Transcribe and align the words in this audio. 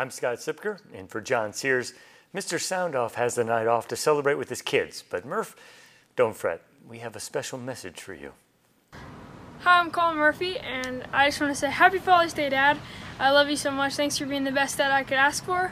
I'm 0.00 0.10
Scott 0.10 0.38
Sipker, 0.38 0.78
and 0.94 1.10
for 1.10 1.20
John 1.20 1.52
Sears, 1.52 1.92
Mr. 2.34 2.56
Soundoff 2.56 3.16
has 3.16 3.34
the 3.34 3.44
night 3.44 3.66
off 3.66 3.86
to 3.88 3.96
celebrate 3.96 4.36
with 4.36 4.48
his 4.48 4.62
kids. 4.62 5.04
But 5.06 5.26
Murph, 5.26 5.54
don't 6.16 6.34
fret. 6.34 6.62
We 6.88 7.00
have 7.00 7.16
a 7.16 7.20
special 7.20 7.58
message 7.58 8.00
for 8.00 8.14
you. 8.14 8.32
Hi, 9.58 9.78
I'm 9.78 9.90
Colin 9.90 10.16
Murphy, 10.16 10.56
and 10.56 11.04
I 11.12 11.26
just 11.26 11.38
want 11.38 11.52
to 11.52 11.54
say 11.54 11.68
Happy 11.68 11.98
Father's 11.98 12.32
Day, 12.32 12.48
Dad. 12.48 12.78
I 13.18 13.28
love 13.28 13.50
you 13.50 13.56
so 13.56 13.70
much. 13.70 13.92
Thanks 13.92 14.16
for 14.16 14.24
being 14.24 14.44
the 14.44 14.52
best 14.52 14.78
dad 14.78 14.90
I 14.90 15.02
could 15.02 15.18
ask 15.18 15.44
for. 15.44 15.70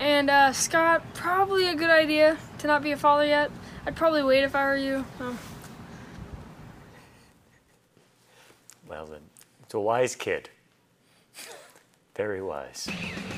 And 0.00 0.30
uh, 0.30 0.52
Scott, 0.52 1.04
probably 1.14 1.68
a 1.68 1.76
good 1.76 1.90
idea 1.90 2.38
to 2.58 2.66
not 2.66 2.82
be 2.82 2.90
a 2.90 2.96
father 2.96 3.24
yet. 3.24 3.52
I'd 3.86 3.94
probably 3.94 4.24
wait 4.24 4.42
if 4.42 4.56
I 4.56 4.64
were 4.64 4.76
you. 4.76 5.04
Um, 5.20 5.38
Well, 8.88 9.06
then, 9.06 9.20
it's 9.62 9.74
a 9.74 9.78
wise 9.78 10.16
kid. 10.16 10.50
Very 12.16 12.42
wise. 12.42 12.88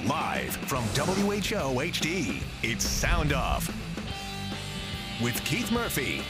Live 0.06 0.56
from 0.56 0.82
WHO 0.94 1.78
HD, 1.78 2.42
it's 2.62 2.84
Sound 2.84 3.32
Off. 3.32 3.68
With 5.22 5.42
Keith 5.44 5.70
Murphy 5.70 6.22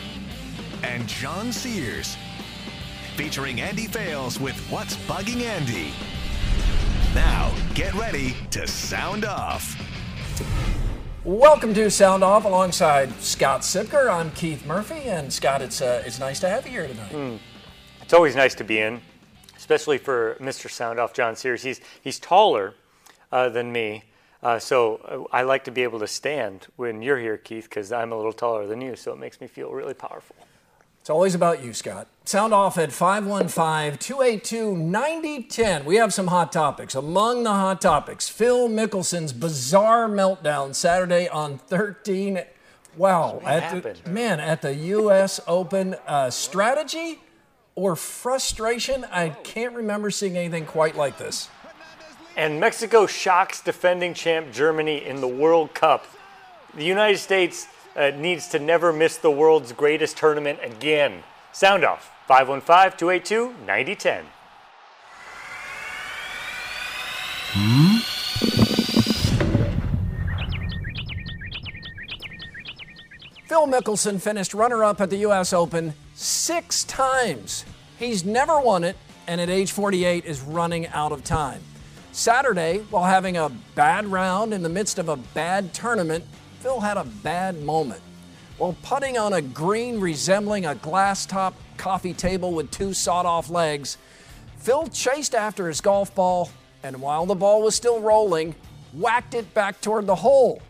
and 0.82 1.06
John 1.06 1.52
Sears. 1.52 2.16
Featuring 3.16 3.60
Andy 3.60 3.86
Fales 3.86 4.40
with 4.40 4.56
What's 4.70 4.96
Bugging 5.06 5.42
Andy. 5.42 5.92
Now, 7.14 7.54
get 7.74 7.94
ready 7.94 8.34
to 8.50 8.66
sound 8.66 9.24
off. 9.24 9.76
Welcome 11.24 11.72
to 11.74 11.90
Sound 11.90 12.24
Off 12.24 12.44
alongside 12.44 13.12
Scott 13.20 13.60
Sipker. 13.60 14.10
I'm 14.12 14.32
Keith 14.32 14.66
Murphy, 14.66 15.02
and 15.04 15.32
Scott, 15.32 15.62
it's 15.62 15.80
uh, 15.80 16.02
it's 16.04 16.18
nice 16.18 16.40
to 16.40 16.48
have 16.48 16.64
you 16.66 16.72
here 16.72 16.88
tonight. 16.88 17.40
It's 18.02 18.12
always 18.12 18.34
nice 18.34 18.54
to 18.56 18.64
be 18.64 18.80
in, 18.80 19.00
especially 19.62 19.96
for 19.96 20.34
Mr. 20.40 20.66
Soundoff, 20.68 21.14
John 21.14 21.36
Sears. 21.36 21.62
He's, 21.62 21.80
he's 22.02 22.18
taller 22.18 22.74
uh, 23.30 23.48
than 23.48 23.70
me, 23.70 24.02
uh, 24.42 24.58
so 24.58 25.28
uh, 25.30 25.36
I 25.36 25.42
like 25.42 25.62
to 25.64 25.70
be 25.70 25.84
able 25.84 26.00
to 26.00 26.08
stand 26.08 26.66
when 26.74 27.00
you're 27.00 27.20
here, 27.20 27.36
Keith, 27.36 27.68
because 27.70 27.92
I'm 27.92 28.10
a 28.10 28.16
little 28.16 28.32
taller 28.32 28.66
than 28.66 28.80
you, 28.80 28.96
so 28.96 29.12
it 29.12 29.20
makes 29.20 29.40
me 29.40 29.46
feel 29.46 29.70
really 29.70 29.94
powerful. 29.94 30.34
It's 31.00 31.10
always 31.10 31.36
about 31.36 31.62
you, 31.62 31.72
Scott. 31.74 32.08
Sound 32.24 32.52
off 32.52 32.76
at 32.76 32.90
515 32.90 33.98
282 33.98 34.76
9010. 34.76 35.84
We 35.84 35.94
have 35.94 36.12
some 36.12 36.26
hot 36.26 36.50
topics. 36.50 36.96
Among 36.96 37.44
the 37.44 37.50
hot 37.50 37.80
topics, 37.80 38.28
Phil 38.28 38.68
Mickelson's 38.68 39.32
bizarre 39.32 40.08
meltdown 40.08 40.74
Saturday 40.74 41.28
on 41.28 41.58
13. 41.58 42.42
Wow. 42.96 43.34
What 43.34 43.44
At 43.44 43.62
happened? 43.62 44.00
the, 44.02 44.10
man, 44.10 44.40
at 44.40 44.60
the 44.60 44.74
U.S. 44.74 45.40
Open, 45.46 45.94
uh, 46.06 46.30
strategy 46.30 47.20
or 47.74 47.96
frustration? 47.96 49.04
I 49.10 49.30
can't 49.30 49.74
remember 49.74 50.10
seeing 50.10 50.36
anything 50.36 50.66
quite 50.66 50.96
like 50.96 51.18
this. 51.18 51.48
And 52.36 52.58
Mexico 52.58 53.06
shocks 53.06 53.60
defending 53.60 54.14
champ 54.14 54.52
Germany 54.52 55.04
in 55.04 55.20
the 55.20 55.28
World 55.28 55.74
Cup. 55.74 56.06
The 56.74 56.84
United 56.84 57.18
States 57.18 57.66
uh, 57.94 58.10
needs 58.10 58.48
to 58.48 58.58
never 58.58 58.92
miss 58.92 59.18
the 59.18 59.30
world's 59.30 59.72
greatest 59.72 60.16
tournament 60.16 60.58
again. 60.62 61.22
Sound 61.52 61.84
off 61.84 62.10
515 62.26 62.98
282 62.98 63.54
9010. 63.66 64.24
Phil 73.46 73.66
Mickelson 73.66 74.18
finished 74.18 74.54
runner 74.54 74.82
up 74.82 75.02
at 75.02 75.10
the 75.10 75.18
U.S. 75.18 75.52
Open 75.52 75.92
six 76.14 76.84
times. 76.84 77.64
He's 77.98 78.24
never 78.24 78.60
won 78.60 78.84
it, 78.84 78.96
and 79.26 79.40
at 79.40 79.48
age 79.48 79.72
48 79.72 80.24
is 80.24 80.40
running 80.40 80.86
out 80.88 81.12
of 81.12 81.24
time. 81.24 81.60
Saturday, 82.12 82.78
while 82.90 83.04
having 83.04 83.36
a 83.36 83.50
bad 83.74 84.06
round 84.06 84.52
in 84.52 84.62
the 84.62 84.68
midst 84.68 84.98
of 84.98 85.08
a 85.08 85.16
bad 85.16 85.72
tournament, 85.72 86.24
Phil 86.60 86.80
had 86.80 86.96
a 86.96 87.04
bad 87.04 87.62
moment. 87.62 88.02
While 88.58 88.76
putting 88.82 89.16
on 89.16 89.32
a 89.32 89.42
green 89.42 89.98
resembling 89.98 90.66
a 90.66 90.74
glass 90.74 91.26
top 91.26 91.54
coffee 91.76 92.12
table 92.12 92.52
with 92.52 92.70
two 92.70 92.92
sawed 92.92 93.26
off 93.26 93.50
legs, 93.50 93.96
Phil 94.58 94.86
chased 94.88 95.34
after 95.34 95.68
his 95.68 95.80
golf 95.80 96.14
ball 96.14 96.50
and 96.82 97.00
while 97.00 97.26
the 97.26 97.34
ball 97.34 97.62
was 97.62 97.74
still 97.74 98.00
rolling, 98.00 98.54
whacked 98.92 99.34
it 99.34 99.52
back 99.54 99.80
toward 99.80 100.06
the 100.06 100.14
hole. 100.14 100.60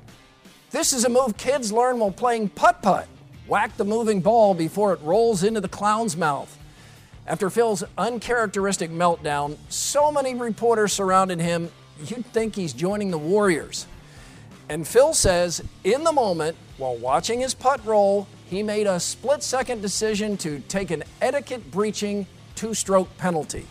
This 0.71 0.93
is 0.93 1.05
a 1.05 1.09
move 1.09 1.37
kids 1.37 1.73
learn 1.73 1.99
while 1.99 2.11
playing 2.11 2.51
putt 2.51 2.83
putt. 2.83 3.09
Whack 3.47 3.77
the 3.77 3.85
moving 3.85 4.21
ball 4.21 4.55
before 4.55 4.93
it 4.93 5.01
rolls 5.03 5.43
into 5.43 5.61
the 5.61 5.69
clown's 5.69 6.17
mouth. 6.17 6.59
After 7.27 7.51
Phil's 7.51 7.85
uncharacteristic 7.99 8.91
meltdown, 8.91 9.57
so 9.69 10.11
many 10.11 10.35
reporters 10.35 10.93
surrounded 10.93 11.41
him, 11.41 11.71
you'd 12.05 12.27
think 12.27 12.55
he's 12.55 12.73
joining 12.73 13.11
the 13.11 13.19
Warriors. 13.19 13.87
And 14.69 14.87
Phil 14.87 15.13
says, 15.13 15.63
in 15.85 16.05
the 16.05 16.13
moment, 16.13 16.57
while 16.79 16.97
watching 16.97 17.41
his 17.41 17.55
putt 17.55 17.85
roll, 17.85 18.27
he 18.47 18.63
made 18.63 18.87
a 18.87 18.99
split 18.99 19.43
second 19.43 19.83
decision 19.83 20.37
to 20.39 20.61
take 20.61 20.91
an 20.91 21.05
etiquette 21.21 21.71
breaching 21.71 22.27
two 22.55 22.75
stroke 22.75 23.17
penalty. 23.19 23.67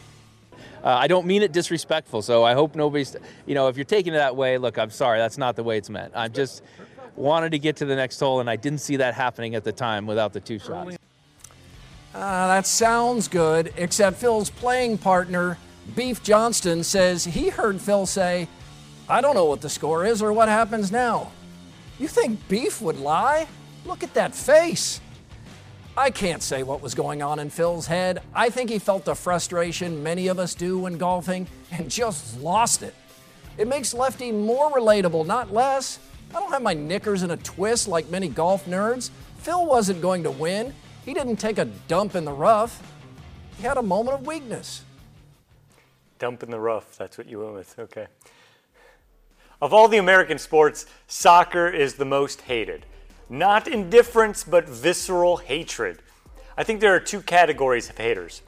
Uh, 0.83 0.87
I 0.89 1.07
don't 1.07 1.27
mean 1.27 1.43
it 1.43 1.51
disrespectful, 1.51 2.21
so 2.21 2.43
I 2.43 2.53
hope 2.53 2.75
nobody's, 2.75 3.15
you 3.45 3.53
know, 3.53 3.67
if 3.67 3.77
you're 3.77 3.83
taking 3.83 4.13
it 4.13 4.17
that 4.17 4.35
way, 4.35 4.57
look, 4.57 4.79
I'm 4.79 4.89
sorry, 4.89 5.19
that's 5.19 5.37
not 5.37 5.55
the 5.55 5.63
way 5.63 5.77
it's 5.77 5.89
meant. 5.89 6.11
I'm 6.15 6.33
just 6.33 6.63
wanted 7.15 7.51
to 7.51 7.59
get 7.59 7.75
to 7.77 7.85
the 7.85 7.95
next 7.95 8.19
hole, 8.19 8.39
and 8.39 8.49
I 8.49 8.55
didn't 8.55 8.79
see 8.79 8.97
that 8.97 9.13
happening 9.13 9.55
at 9.55 9.63
the 9.63 9.71
time 9.71 10.05
without 10.05 10.33
the 10.33 10.39
two 10.39 10.59
shots. 10.59 10.97
Uh, 12.13 12.47
that 12.47 12.67
sounds 12.67 13.27
good, 13.27 13.73
except 13.77 14.17
Phil's 14.17 14.49
playing 14.49 14.97
partner, 14.97 15.57
Beef 15.95 16.21
Johnston, 16.23 16.83
says 16.83 17.23
he 17.23 17.49
heard 17.49 17.79
Phil 17.79 18.05
say, 18.05 18.47
I 19.07 19.21
don't 19.21 19.35
know 19.35 19.45
what 19.45 19.61
the 19.61 19.69
score 19.69 20.05
is 20.05 20.21
or 20.21 20.33
what 20.33 20.49
happens 20.49 20.91
now. 20.91 21.31
You 21.99 22.07
think 22.07 22.47
Beef 22.49 22.81
would 22.81 22.99
lie? 22.99 23.47
Look 23.85 24.03
at 24.03 24.13
that 24.15 24.35
face. 24.35 24.99
I 25.97 26.09
can't 26.09 26.41
say 26.41 26.63
what 26.63 26.81
was 26.81 26.95
going 26.95 27.21
on 27.21 27.39
in 27.39 27.49
Phil's 27.49 27.87
head. 27.87 28.21
I 28.33 28.49
think 28.49 28.69
he 28.69 28.79
felt 28.79 29.05
the 29.05 29.15
frustration 29.15 30.01
many 30.01 30.27
of 30.27 30.39
us 30.39 30.55
do 30.55 30.79
when 30.79 30.97
golfing 30.97 31.47
and 31.71 31.89
just 31.89 32.39
lost 32.39 32.81
it. 32.81 32.95
It 33.57 33.67
makes 33.67 33.93
Lefty 33.93 34.31
more 34.31 34.71
relatable, 34.71 35.25
not 35.25 35.53
less. 35.53 35.99
I 36.33 36.39
don't 36.39 36.51
have 36.51 36.61
my 36.61 36.73
knickers 36.73 37.23
in 37.23 37.31
a 37.31 37.37
twist 37.37 37.87
like 37.89 38.09
many 38.09 38.29
golf 38.29 38.65
nerds. 38.65 39.09
Phil 39.39 39.65
wasn't 39.65 40.01
going 40.01 40.23
to 40.23 40.31
win. 40.31 40.73
He 41.03 41.13
didn't 41.13 41.37
take 41.37 41.57
a 41.57 41.65
dump 41.65 42.15
in 42.15 42.23
the 42.23 42.31
rough. 42.31 42.81
He 43.57 43.63
had 43.63 43.77
a 43.77 43.81
moment 43.81 44.19
of 44.19 44.25
weakness. 44.25 44.83
Dump 46.19 46.41
in 46.43 46.49
the 46.49 46.59
rough, 46.59 46.97
that's 46.97 47.17
what 47.17 47.27
you 47.27 47.39
went 47.39 47.53
with. 47.53 47.77
Okay. 47.79 48.07
Of 49.61 49.73
all 49.73 49.87
the 49.87 49.97
American 49.97 50.37
sports, 50.37 50.85
soccer 51.07 51.67
is 51.67 51.95
the 51.95 52.05
most 52.05 52.41
hated. 52.41 52.85
Not 53.29 53.67
indifference, 53.67 54.43
but 54.43 54.69
visceral 54.69 55.37
hatred. 55.37 56.01
I 56.57 56.63
think 56.63 56.79
there 56.79 56.95
are 56.95 56.99
two 56.99 57.21
categories 57.21 57.89
of 57.89 57.97
haters. 57.97 58.41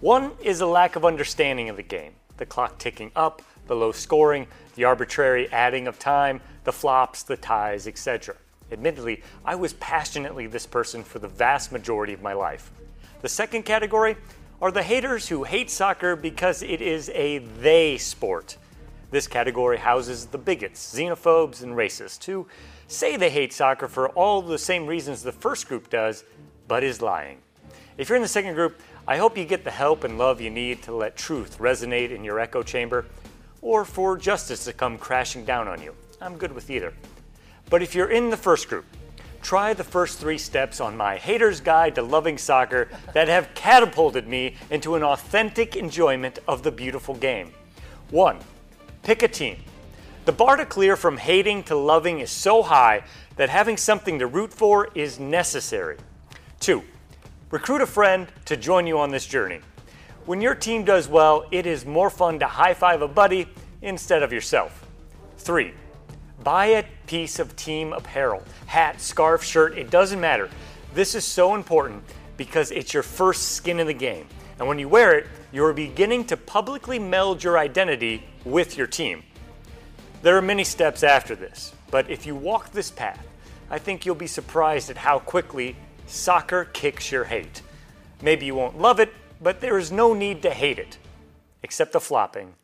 One 0.00 0.32
is 0.42 0.60
a 0.60 0.66
lack 0.66 0.96
of 0.96 1.04
understanding 1.04 1.68
of 1.68 1.76
the 1.76 1.82
game 1.82 2.14
the 2.38 2.46
clock 2.46 2.78
ticking 2.78 3.12
up, 3.14 3.42
the 3.66 3.76
low 3.76 3.92
scoring, 3.92 4.46
the 4.74 4.84
arbitrary 4.84 5.46
adding 5.52 5.86
of 5.86 5.98
time, 5.98 6.40
the 6.64 6.72
flops, 6.72 7.22
the 7.22 7.36
ties, 7.36 7.86
etc. 7.86 8.36
Admittedly, 8.72 9.22
I 9.44 9.54
was 9.54 9.72
passionately 9.74 10.46
this 10.46 10.66
person 10.66 11.02
for 11.02 11.18
the 11.18 11.28
vast 11.28 11.72
majority 11.72 12.12
of 12.12 12.22
my 12.22 12.32
life. 12.32 12.70
The 13.22 13.28
second 13.28 13.64
category 13.64 14.16
are 14.62 14.70
the 14.70 14.82
haters 14.82 15.28
who 15.28 15.44
hate 15.44 15.70
soccer 15.70 16.16
because 16.16 16.62
it 16.62 16.80
is 16.80 17.10
a 17.14 17.38
they 17.38 17.98
sport. 17.98 18.56
This 19.10 19.26
category 19.26 19.78
houses 19.78 20.26
the 20.26 20.38
bigots, 20.38 20.94
xenophobes, 20.94 21.62
and 21.62 21.72
racists 21.72 22.24
who 22.24 22.46
say 22.86 23.16
they 23.16 23.30
hate 23.30 23.52
soccer 23.52 23.88
for 23.88 24.08
all 24.10 24.42
the 24.42 24.58
same 24.58 24.86
reasons 24.86 25.22
the 25.22 25.32
first 25.32 25.66
group 25.66 25.90
does, 25.90 26.24
but 26.68 26.84
is 26.84 27.02
lying. 27.02 27.38
If 27.98 28.08
you're 28.08 28.16
in 28.16 28.22
the 28.22 28.28
second 28.28 28.54
group, 28.54 28.80
I 29.08 29.16
hope 29.16 29.36
you 29.36 29.44
get 29.44 29.64
the 29.64 29.70
help 29.70 30.04
and 30.04 30.18
love 30.18 30.40
you 30.40 30.50
need 30.50 30.82
to 30.84 30.94
let 30.94 31.16
truth 31.16 31.58
resonate 31.58 32.12
in 32.12 32.22
your 32.22 32.38
echo 32.38 32.62
chamber 32.62 33.06
or 33.62 33.84
for 33.84 34.16
justice 34.16 34.64
to 34.64 34.72
come 34.72 34.96
crashing 34.96 35.44
down 35.44 35.66
on 35.66 35.82
you. 35.82 35.94
I'm 36.20 36.36
good 36.36 36.52
with 36.52 36.68
either. 36.70 36.92
But 37.70 37.82
if 37.82 37.94
you're 37.94 38.10
in 38.10 38.28
the 38.28 38.36
first 38.36 38.68
group, 38.68 38.84
try 39.40 39.72
the 39.72 39.84
first 39.84 40.18
three 40.18 40.36
steps 40.36 40.80
on 40.80 40.96
my 40.96 41.16
Hater's 41.16 41.60
Guide 41.60 41.94
to 41.94 42.02
Loving 42.02 42.36
Soccer 42.36 42.88
that 43.14 43.28
have 43.28 43.54
catapulted 43.54 44.28
me 44.28 44.56
into 44.70 44.96
an 44.96 45.02
authentic 45.02 45.76
enjoyment 45.76 46.38
of 46.46 46.62
the 46.62 46.70
beautiful 46.70 47.14
game. 47.14 47.52
One, 48.10 48.38
pick 49.02 49.22
a 49.22 49.28
team. 49.28 49.56
The 50.26 50.32
bar 50.32 50.56
to 50.56 50.66
clear 50.66 50.96
from 50.96 51.16
hating 51.16 51.62
to 51.64 51.74
loving 51.74 52.20
is 52.20 52.30
so 52.30 52.62
high 52.62 53.04
that 53.36 53.48
having 53.48 53.78
something 53.78 54.18
to 54.18 54.26
root 54.26 54.52
for 54.52 54.90
is 54.94 55.18
necessary. 55.18 55.96
Two, 56.58 56.82
recruit 57.50 57.80
a 57.80 57.86
friend 57.86 58.28
to 58.44 58.58
join 58.58 58.86
you 58.86 58.98
on 58.98 59.10
this 59.10 59.24
journey. 59.24 59.60
When 60.26 60.42
your 60.42 60.54
team 60.54 60.84
does 60.84 61.08
well, 61.08 61.46
it 61.50 61.64
is 61.64 61.86
more 61.86 62.10
fun 62.10 62.38
to 62.40 62.46
high 62.46 62.74
five 62.74 63.00
a 63.00 63.08
buddy 63.08 63.48
instead 63.80 64.22
of 64.22 64.32
yourself. 64.32 64.86
Three, 65.38 65.72
buy 66.42 66.66
a 66.66 66.84
piece 67.06 67.38
of 67.38 67.56
team 67.56 67.92
apparel 67.92 68.42
hat, 68.66 69.00
scarf, 69.00 69.42
shirt, 69.42 69.76
it 69.76 69.90
doesn't 69.90 70.20
matter. 70.20 70.48
This 70.94 71.14
is 71.14 71.24
so 71.24 71.54
important 71.54 72.02
because 72.36 72.70
it's 72.70 72.94
your 72.94 73.02
first 73.02 73.52
skin 73.52 73.80
in 73.80 73.86
the 73.86 73.94
game. 73.94 74.26
And 74.58 74.68
when 74.68 74.78
you 74.78 74.88
wear 74.88 75.18
it, 75.18 75.26
you're 75.52 75.72
beginning 75.72 76.24
to 76.26 76.36
publicly 76.36 76.98
meld 76.98 77.42
your 77.42 77.58
identity 77.58 78.24
with 78.44 78.76
your 78.76 78.86
team. 78.86 79.22
There 80.22 80.36
are 80.36 80.42
many 80.42 80.64
steps 80.64 81.02
after 81.02 81.34
this, 81.34 81.72
but 81.90 82.08
if 82.10 82.26
you 82.26 82.34
walk 82.34 82.72
this 82.72 82.90
path, 82.90 83.26
I 83.70 83.78
think 83.78 84.04
you'll 84.04 84.14
be 84.14 84.26
surprised 84.26 84.90
at 84.90 84.96
how 84.96 85.18
quickly 85.18 85.76
soccer 86.06 86.66
kicks 86.66 87.10
your 87.10 87.24
hate. 87.24 87.62
Maybe 88.22 88.46
you 88.46 88.54
won't 88.54 88.78
love 88.78 89.00
it, 89.00 89.12
but 89.40 89.60
there 89.60 89.78
is 89.78 89.90
no 89.90 90.12
need 90.12 90.42
to 90.42 90.50
hate 90.50 90.78
it, 90.78 90.98
except 91.62 91.92
the 91.92 92.00
flopping. 92.00 92.54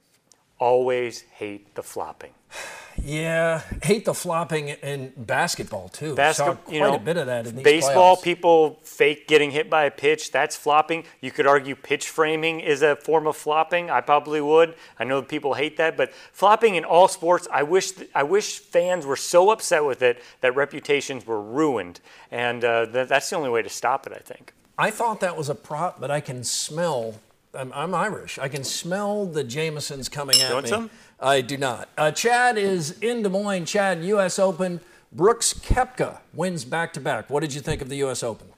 Always 0.59 1.23
hate 1.23 1.75
the 1.75 1.83
flopping. 1.83 2.33
Yeah, 3.03 3.63
hate 3.83 4.05
the 4.05 4.15
flopping 4.15 4.69
in 4.69 5.13
basketball 5.17 5.89
too. 5.89 6.15
Basketball, 6.15 6.57
quite 6.57 6.75
you 6.75 6.81
know, 6.81 6.95
a 6.95 6.99
bit 6.99 7.17
of 7.17 7.27
that 7.27 7.47
in 7.47 7.57
these 7.57 7.65
baseball. 7.65 8.17
playoffs. 8.17 8.23
People 8.23 8.79
fake 8.83 9.29
getting 9.29 9.51
hit 9.51 9.69
by 9.71 9.85
a 9.85 9.91
pitch. 9.91 10.33
That's 10.33 10.57
flopping. 10.57 11.05
You 11.21 11.31
could 11.31 11.47
argue 11.47 11.75
pitch 11.75 12.09
framing 12.09 12.61
is 12.61 12.83
a 12.83 12.97
form 12.97 13.27
of 13.27 13.37
flopping. 13.37 13.91
I 13.91 14.01
probably 14.01 14.41
would. 14.41 14.75
I 14.99 15.05
know 15.05 15.23
people 15.23 15.55
hate 15.55 15.77
that, 15.77 15.97
but 15.97 16.13
flopping 16.33 16.75
in 16.75 16.85
all 16.85 17.09
sports. 17.09 17.47
I 17.53 17.63
wish 17.63 17.93
I 18.15 18.23
wish 18.23 18.59
fans 18.59 19.07
were 19.07 19.17
so 19.17 19.51
upset 19.51 19.85
with 19.85 20.03
it 20.03 20.23
that 20.41 20.57
reputations 20.57 21.27
were 21.27 21.41
ruined, 21.41 22.01
and 22.31 22.65
uh, 22.65 22.87
th- 22.87 23.09
that's 23.09 23.31
the 23.31 23.37
only 23.37 23.51
way 23.51 23.63
to 23.63 23.69
stop 23.69 24.07
it. 24.07 24.13
I 24.13 24.21
think. 24.21 24.53
I 24.79 24.91
thought 24.91 25.21
that 25.21 25.37
was 25.37 25.49
a 25.49 25.55
prop, 25.55 26.01
but 26.01 26.11
I 26.11 26.21
can 26.21 26.45
smell. 26.45 27.21
I'm, 27.57 27.73
I'm 27.73 27.95
Irish. 27.95 28.39
I 28.39 28.49
can 28.49 28.65
smell 28.65 29.27
the 29.27 29.43
Jamesons 29.43 30.09
coming 30.09 30.41
at 30.41 30.53
want 30.53 30.65
me. 30.65 30.71
some? 30.71 30.91
I 31.19 31.41
do 31.41 31.57
not. 31.57 31.89
Uh, 31.97 32.11
Chad 32.11 32.59
is 32.59 32.99
in 33.01 33.23
Des 33.23 33.29
Moines. 33.29 33.65
Chad, 33.65 34.05
U.S. 34.05 34.39
Open. 34.39 34.81
Brooks 35.13 35.55
Koepka 35.55 36.19
wins 36.35 36.65
back 36.65 36.93
to 36.95 37.01
back. 37.01 37.31
What 37.31 37.41
did 37.41 37.55
you 37.55 37.61
think 37.61 37.81
of 37.81 37.89
the 37.89 37.97
U.S. 37.97 38.23
Open? 38.23 38.49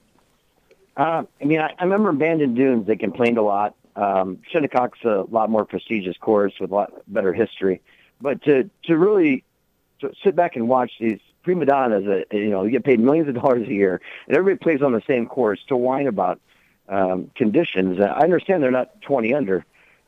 Uh, 0.97 1.23
I 1.41 1.45
mean, 1.45 1.61
I, 1.61 1.75
I 1.79 1.85
remember 1.85 2.11
Bandon 2.13 2.55
Dunes. 2.55 2.87
They 2.87 2.97
complained 2.97 3.39
a 3.39 3.43
lot. 3.43 3.75
Um, 3.95 4.39
Shinnecock's 4.53 5.05
a 5.05 5.25
lot 5.31 5.51
more 5.51 5.65
prestigious 5.65 6.17
course 6.17 6.55
with 6.61 6.71
a 6.71 6.75
lot 6.75 6.93
better 7.07 7.33
history. 7.33 7.81
But 8.21 8.43
to 8.45 8.69
to 8.85 8.97
really 8.97 9.45
to 10.01 10.13
sit 10.25 10.35
back 10.35 10.57
and 10.57 10.69
watch 10.69 10.93
these 10.99 11.21
prima 11.43 11.67
donnas, 11.67 12.07
uh, 12.07 12.37
you 12.37 12.51
know, 12.51 12.65
you 12.65 12.71
get 12.71 12.85
paid 12.85 12.99
millions 13.01 13.29
of 13.29 13.35
dollars 13.35 13.69
a 13.69 13.73
year, 13.73 14.01
and 14.27 14.37
everybody 14.37 14.63
plays 14.63 14.83
on 14.83 14.93
the 14.93 15.03
same 15.07 15.27
course 15.27 15.61
to 15.69 15.77
whine 15.77 16.09
about 16.09 16.41
um, 16.89 17.31
conditions. 17.35 18.01
I 18.01 18.21
understand 18.21 18.63
they're 18.63 18.71
not 18.71 19.01
20 19.03 19.35
under, 19.35 19.65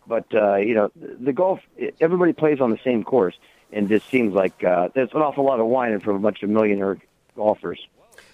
but 0.07 0.27
uh, 0.35 0.57
you 0.57 0.75
know, 0.75 0.91
the 0.97 1.33
golf 1.33 1.61
everybody 2.01 2.33
plays 2.33 2.61
on 2.61 2.71
the 2.71 2.79
same 2.83 3.05
course, 3.05 3.35
and 3.73 3.89
this 3.89 4.03
seems 4.05 4.35
like 4.35 4.65
uh, 4.65 4.89
there's 4.95 5.13
an 5.13 5.21
awful 5.23 5.45
lot 5.45 5.61
of 5.61 5.67
whining 5.67 6.01
from 6.01 6.17
a 6.17 6.19
bunch 6.21 6.43
of 6.43 6.51
millionaire 6.51 6.99
golfers. 7.37 7.87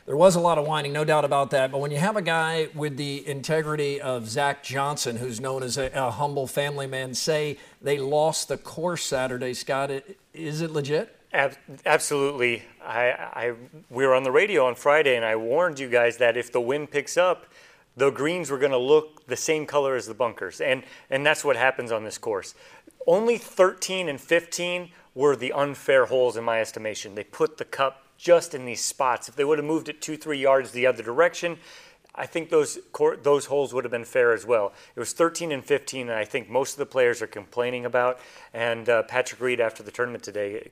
There 0.07 0.17
was 0.17 0.37
a 0.37 0.41
lot 0.41 0.57
of 0.57 0.65
whining, 0.65 0.93
no 0.93 1.05
doubt 1.05 1.25
about 1.25 1.51
that. 1.51 1.73
But 1.73 1.79
when 1.79 1.91
you 1.91 1.97
have 1.97 2.17
a 2.17 2.23
guy 2.23 2.69
with 2.77 2.97
the 2.97 3.27
integrity 3.27 4.01
of 4.01 4.29
Zach 4.29 4.63
Johnson, 4.63 5.17
who's 5.17 5.41
known 5.41 5.65
as 5.65 5.77
a, 5.77 5.91
a 5.93 6.13
humble 6.13 6.47
family 6.47 6.87
man, 6.87 7.13
say 7.13 7.59
they 7.83 7.99
lost 7.99 8.47
the 8.47 8.57
course 8.57 9.03
Saturday, 9.03 9.53
Scott, 9.53 9.91
it, 9.91 10.17
is 10.33 10.61
it 10.61 10.71
legit? 10.71 11.13
Ab- 11.33 11.57
absolutely. 11.85 12.63
I, 12.81 13.11
I, 13.11 13.55
we 13.91 14.07
were 14.07 14.15
on 14.15 14.23
the 14.23 14.31
radio 14.31 14.67
on 14.67 14.77
Friday, 14.77 15.17
and 15.17 15.25
I 15.25 15.35
warned 15.35 15.81
you 15.81 15.89
guys 15.89 16.19
that 16.19 16.37
if 16.37 16.53
the 16.53 16.61
wind 16.61 16.93
picks 16.93 17.17
up, 17.17 17.47
the 17.97 18.11
greens 18.11 18.51
were 18.51 18.59
going 18.59 18.73
to 18.73 18.79
look 18.79 19.27
the 19.27 19.37
same 19.37 19.67
color 19.67 19.97
as 19.97 20.07
the 20.07 20.15
bunkers, 20.15 20.61
and 20.61 20.83
and 21.11 21.25
that's 21.25 21.45
what 21.45 21.57
happens 21.57 21.91
on 21.91 22.05
this 22.05 22.19
course. 22.19 22.55
Only 23.07 23.39
13 23.39 24.09
and 24.09 24.21
15 24.21 24.91
were 25.15 25.37
the 25.37 25.53
unfair 25.53 26.07
holes 26.07 26.37
in 26.37 26.45
my 26.45 26.61
estimation. 26.61 27.15
They 27.15 27.25
put 27.25 27.57
the 27.57 27.65
cup 27.65 28.05
just 28.19 28.55
in 28.55 28.65
these 28.65 28.85
spots. 28.85 29.29
If 29.29 29.37
they 29.37 29.45
would 29.45 29.59
have 29.59 29.67
moved 29.67 29.89
it 29.89 30.03
two, 30.03 30.17
three 30.17 30.39
yards 30.39 30.73
the 30.73 30.87
other 30.87 31.03
direction, 31.03 31.59
I 32.15 32.27
think 32.27 32.51
those 32.51 32.79
those 33.23 33.47
holes 33.47 33.75
would 33.75 33.85
have 33.85 33.91
been 33.91 34.05
fair 34.05 34.33
as 34.33 34.47
well. 34.47 34.73
It 34.95 35.01
was 35.01 35.13
13 35.13 35.53
and 35.53 35.65
15, 35.65 36.09
and 36.09 36.19
I 36.19 36.25
think 36.25 36.49
most 36.49 36.73
of 36.73 36.79
the 36.79 36.87
players 36.87 37.21
are 37.23 37.27
complaining 37.27 37.85
about. 37.85 38.19
And 38.55 38.89
uh, 38.89 39.03
Patrick 39.05 39.41
Reed, 39.41 39.61
after 39.61 39.83
the 39.83 39.91
tournament 39.91 40.25
today, 40.25 40.71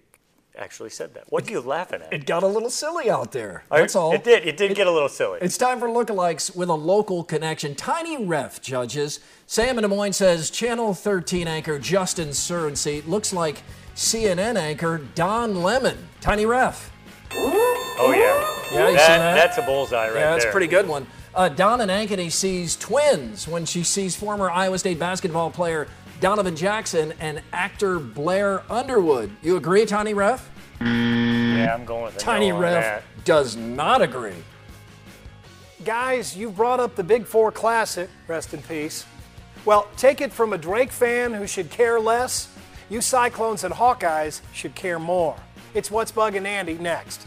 actually 0.56 0.90
said 0.90 1.14
that. 1.14 1.24
What 1.28 1.48
are 1.48 1.50
you 1.50 1.60
laughing 1.60 2.02
at? 2.02 2.12
It 2.12 2.26
got 2.26 2.42
a 2.42 2.46
little 2.46 2.70
silly 2.70 3.10
out 3.10 3.32
there. 3.32 3.64
That's 3.70 3.96
all. 3.96 4.12
It 4.12 4.24
did. 4.24 4.46
It 4.46 4.56
did 4.56 4.74
get 4.74 4.86
a 4.86 4.90
little 4.90 5.08
silly. 5.08 5.38
It's 5.42 5.58
time 5.58 5.80
for 5.80 5.88
lookalikes 5.88 6.54
with 6.54 6.68
a 6.68 6.74
local 6.74 7.24
connection. 7.24 7.74
Tiny 7.74 8.24
Ref 8.24 8.60
judges. 8.60 9.20
Sam 9.46 9.78
in 9.78 9.82
Des 9.82 9.88
Moines 9.88 10.12
says 10.14 10.50
Channel 10.50 10.94
13 10.94 11.48
anchor 11.48 11.78
Justin 11.78 12.28
Surrency 12.28 13.06
looks 13.06 13.32
like 13.32 13.62
CNN 13.94 14.56
anchor 14.56 15.00
Don 15.14 15.62
Lemon. 15.62 15.96
Tiny 16.20 16.46
Ref. 16.46 16.90
oh 17.32 18.12
yeah. 18.16 18.54
Yeah, 18.74 18.88
you 18.88 18.96
that, 18.96 19.06
see 19.06 19.12
that? 19.12 19.34
That's 19.34 19.58
a 19.58 19.62
bullseye 19.62 20.08
right 20.08 20.14
yeah, 20.14 20.30
that's 20.32 20.44
there. 20.44 20.50
a 20.50 20.52
pretty 20.52 20.66
good 20.66 20.88
one. 20.88 21.06
Uh, 21.34 21.48
Donna 21.48 21.86
Ankeny 21.86 22.30
sees 22.30 22.76
twins 22.76 23.48
when 23.48 23.64
she 23.66 23.82
sees 23.82 24.14
former 24.14 24.50
Iowa 24.50 24.78
State 24.78 24.98
basketball 24.98 25.50
player 25.50 25.88
Donovan 26.20 26.56
Jackson 26.56 27.12
and 27.20 27.42
actor 27.52 27.98
Blair 27.98 28.62
Underwood. 28.70 29.30
You 29.42 29.56
agree, 29.56 29.84
Tiny 29.84 30.14
Ref? 30.14 30.50
Mm. 30.80 31.56
Yeah, 31.58 31.74
I'm 31.74 31.84
going 31.84 32.04
with 32.04 32.16
a 32.16 32.18
Tiny 32.18 32.50
no 32.50 32.58
Ref 32.58 32.82
that. 32.82 33.24
does 33.24 33.56
not 33.56 34.02
agree. 34.02 34.34
Guys, 35.84 36.36
you 36.36 36.50
brought 36.50 36.80
up 36.80 36.94
the 36.96 37.04
Big 37.04 37.26
Four 37.26 37.52
Classic, 37.52 38.08
rest 38.26 38.54
in 38.54 38.62
peace. 38.62 39.04
Well, 39.64 39.88
take 39.96 40.20
it 40.20 40.32
from 40.32 40.52
a 40.52 40.58
Drake 40.58 40.92
fan 40.92 41.32
who 41.32 41.46
should 41.46 41.70
care 41.70 42.00
less. 42.00 42.48
You 42.88 43.00
Cyclones 43.00 43.64
and 43.64 43.74
Hawkeyes 43.74 44.40
should 44.52 44.74
care 44.74 44.98
more. 44.98 45.36
It's 45.74 45.90
What's 45.90 46.12
Bugging 46.12 46.46
Andy 46.46 46.74
next. 46.74 47.26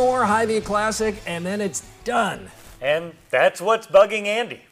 More 0.00 0.24
Hy-Vee 0.24 0.62
Classic, 0.62 1.14
and 1.26 1.44
then 1.44 1.60
it's 1.60 1.86
done. 2.04 2.50
And 2.80 3.12
that's 3.28 3.60
what's 3.60 3.86
bugging 3.86 4.24
Andy. 4.24 4.62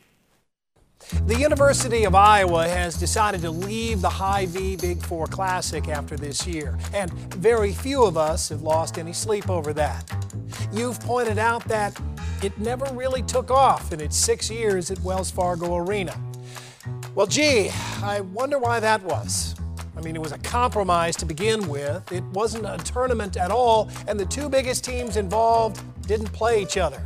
The 1.26 1.38
University 1.38 2.04
of 2.04 2.14
Iowa 2.14 2.66
has 2.66 2.96
decided 2.96 3.42
to 3.42 3.50
leave 3.50 4.00
the 4.00 4.08
Hy-Vee 4.08 4.76
Big 4.76 5.04
Four 5.04 5.26
Classic 5.26 5.86
after 5.88 6.16
this 6.16 6.46
year, 6.46 6.78
and 6.94 7.12
very 7.34 7.72
few 7.72 8.04
of 8.04 8.16
us 8.16 8.48
have 8.48 8.62
lost 8.62 8.96
any 8.96 9.12
sleep 9.12 9.50
over 9.50 9.74
that. 9.74 10.10
You've 10.72 10.98
pointed 11.00 11.36
out 11.36 11.62
that 11.64 12.00
it 12.42 12.56
never 12.58 12.86
really 12.94 13.20
took 13.20 13.50
off 13.50 13.92
in 13.92 14.00
its 14.00 14.16
six 14.16 14.50
years 14.50 14.90
at 14.90 14.98
Wells 15.00 15.30
Fargo 15.30 15.76
Arena. 15.76 16.18
Well, 17.14 17.26
gee, 17.26 17.68
I 18.02 18.22
wonder 18.32 18.58
why 18.58 18.80
that 18.80 19.02
was. 19.02 19.47
I 19.98 20.00
mean, 20.00 20.14
it 20.14 20.22
was 20.22 20.30
a 20.30 20.38
compromise 20.38 21.16
to 21.16 21.26
begin 21.26 21.66
with. 21.66 22.12
It 22.12 22.22
wasn't 22.26 22.66
a 22.66 22.78
tournament 22.84 23.36
at 23.36 23.50
all, 23.50 23.90
and 24.06 24.18
the 24.18 24.26
two 24.26 24.48
biggest 24.48 24.84
teams 24.84 25.16
involved 25.16 25.82
didn't 26.06 26.32
play 26.32 26.62
each 26.62 26.76
other. 26.76 27.02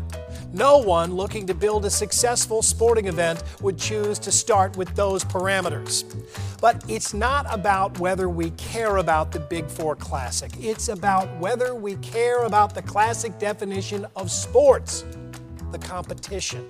No 0.52 0.76
one 0.76 1.14
looking 1.14 1.46
to 1.46 1.54
build 1.54 1.86
a 1.86 1.90
successful 1.90 2.60
sporting 2.60 3.06
event 3.06 3.42
would 3.62 3.78
choose 3.78 4.18
to 4.18 4.30
start 4.30 4.76
with 4.76 4.94
those 4.94 5.24
parameters. 5.24 6.04
But 6.60 6.84
it's 6.86 7.14
not 7.14 7.46
about 7.48 7.98
whether 7.98 8.28
we 8.28 8.50
care 8.50 8.98
about 8.98 9.32
the 9.32 9.40
Big 9.40 9.70
Four 9.70 9.96
Classic, 9.96 10.52
it's 10.60 10.88
about 10.88 11.34
whether 11.38 11.74
we 11.74 11.96
care 11.96 12.44
about 12.44 12.74
the 12.74 12.82
classic 12.82 13.38
definition 13.38 14.04
of 14.16 14.30
sports. 14.30 15.06
The 15.72 15.78
competition. 15.78 16.68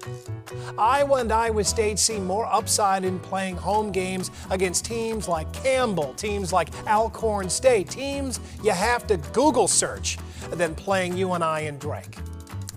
Iowa 0.78 1.16
and 1.16 1.32
Iowa 1.32 1.64
State 1.64 1.98
see 1.98 2.18
more 2.18 2.46
upside 2.46 3.04
in 3.04 3.18
playing 3.18 3.56
home 3.56 3.92
games 3.92 4.30
against 4.50 4.84
teams 4.84 5.28
like 5.28 5.52
Campbell, 5.52 6.14
teams 6.14 6.52
like 6.52 6.68
Alcorn 6.86 7.50
State, 7.50 7.90
teams 7.90 8.40
you 8.62 8.70
have 8.70 9.06
to 9.08 9.16
Google 9.32 9.68
search 9.68 10.18
than 10.50 10.74
playing 10.74 11.16
UNI 11.16 11.34
and 11.34 11.44
I 11.44 11.60
in 11.60 11.78
Drake. 11.78 12.16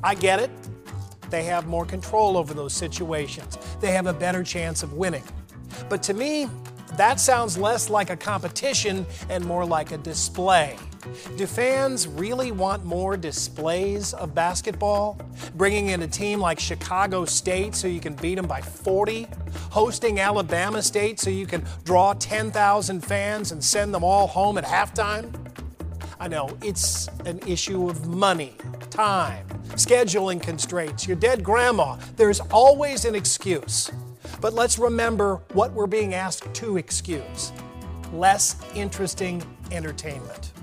I 0.04 0.16
get 0.16 0.40
it. 0.40 0.52
They 1.30 1.44
have 1.44 1.68
more 1.68 1.86
control 1.86 2.38
over 2.38 2.54
those 2.54 2.74
situations. 2.74 3.58
They 3.80 3.92
have 3.92 4.08
a 4.08 4.14
better 4.14 4.44
chance 4.44 4.84
of 4.84 4.94
winning. 4.94 5.24
But 5.90 6.04
to 6.04 6.14
me, 6.14 6.50
that 6.98 7.20
sounds 7.20 7.58
less 7.58 7.90
like 7.90 8.10
a 8.10 8.16
competition 8.16 9.06
and 9.30 9.44
more 9.44 9.66
like 9.66 9.92
a 9.92 9.98
display. 9.98 10.78
Do 11.38 11.46
fans 11.46 12.08
really 12.08 12.52
want 12.52 12.84
more 12.86 13.18
displays 13.18 14.14
of 14.14 14.34
basketball? 14.34 15.18
Bringing 15.56 15.90
in 15.90 16.02
a 16.02 16.08
team 16.08 16.40
like 16.40 16.60
Chicago 16.60 17.26
State 17.26 17.76
so 17.76 17.88
you 17.88 18.00
can 18.00 18.16
beat 18.16 18.36
them 18.36 18.48
by 18.48 18.62
40? 18.62 19.28
Hosting 19.72 20.20
Alabama 20.20 20.82
State 20.82 21.20
so 21.20 21.30
you 21.30 21.46
can 21.46 21.64
draw 21.84 22.14
10,000 22.14 23.02
fans 23.02 23.52
and 23.52 23.64
send 23.64 23.94
them 23.94 24.04
all 24.04 24.28
home 24.28 24.58
at 24.58 24.66
halftime? 24.66 25.34
I 26.20 26.28
know 26.28 26.58
it's 26.64 27.08
an 27.26 27.40
issue 27.48 27.90
of 27.90 28.08
money, 28.08 28.56
time, 28.90 29.48
scheduling 29.74 30.42
constraints, 30.42 31.08
your 31.08 31.18
dead 31.18 31.44
grandma. 31.44 31.98
There's 32.16 32.40
always 32.40 33.06
an 33.06 33.16
excuse. 33.16 33.92
But 34.42 34.54
let's 34.54 34.80
remember 34.80 35.42
what 35.54 35.72
we're 35.74 35.88
being 35.88 36.14
asked 36.14 36.54
to 36.56 36.78
excuse 36.78 37.52
less 38.14 38.56
interesting 38.76 39.44
entertainment. 39.72 40.54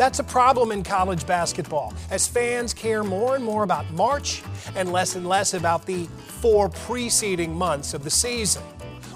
That's 0.00 0.18
a 0.18 0.24
problem 0.24 0.72
in 0.72 0.82
college 0.82 1.26
basketball 1.26 1.92
as 2.10 2.26
fans 2.26 2.72
care 2.72 3.04
more 3.04 3.36
and 3.36 3.44
more 3.44 3.64
about 3.64 3.84
March 3.92 4.42
and 4.74 4.90
less 4.90 5.14
and 5.14 5.28
less 5.28 5.52
about 5.52 5.84
the 5.84 6.06
four 6.40 6.70
preceding 6.70 7.54
months 7.54 7.92
of 7.92 8.02
the 8.02 8.08
season. 8.08 8.62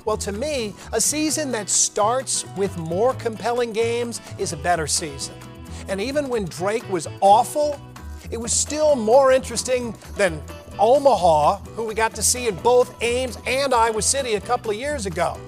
Well, 0.05 0.19
to 0.19 0.31
me, 0.31 0.75
a 0.93 1.01
season 1.01 1.51
that 1.53 1.71
starts 1.71 2.45
with 2.59 2.77
more 2.77 3.15
compelling 3.15 3.73
games 3.73 4.21
is 4.39 4.53
a 4.53 4.59
better 4.59 4.87
season. 4.87 5.35
And 5.89 6.03
even 6.03 6.29
when 6.29 6.45
Drake 6.45 6.87
was 6.91 7.09
awful, 7.23 7.81
it 8.31 8.37
was 8.37 8.53
still 8.53 8.95
more 8.95 9.33
interesting 9.33 9.97
than 10.19 10.43
Omaha, 10.79 11.61
who 11.77 11.87
we 11.87 11.95
got 11.95 12.15
to 12.15 12.23
see 12.23 12.47
in 12.47 12.57
both 12.57 12.95
Ames 13.03 13.39
and 13.47 13.73
Iowa 13.73 14.03
City 14.03 14.35
a 14.35 14.41
couple 14.43 14.71
of 14.71 14.77
years 14.77 15.07
ago. 15.07 15.41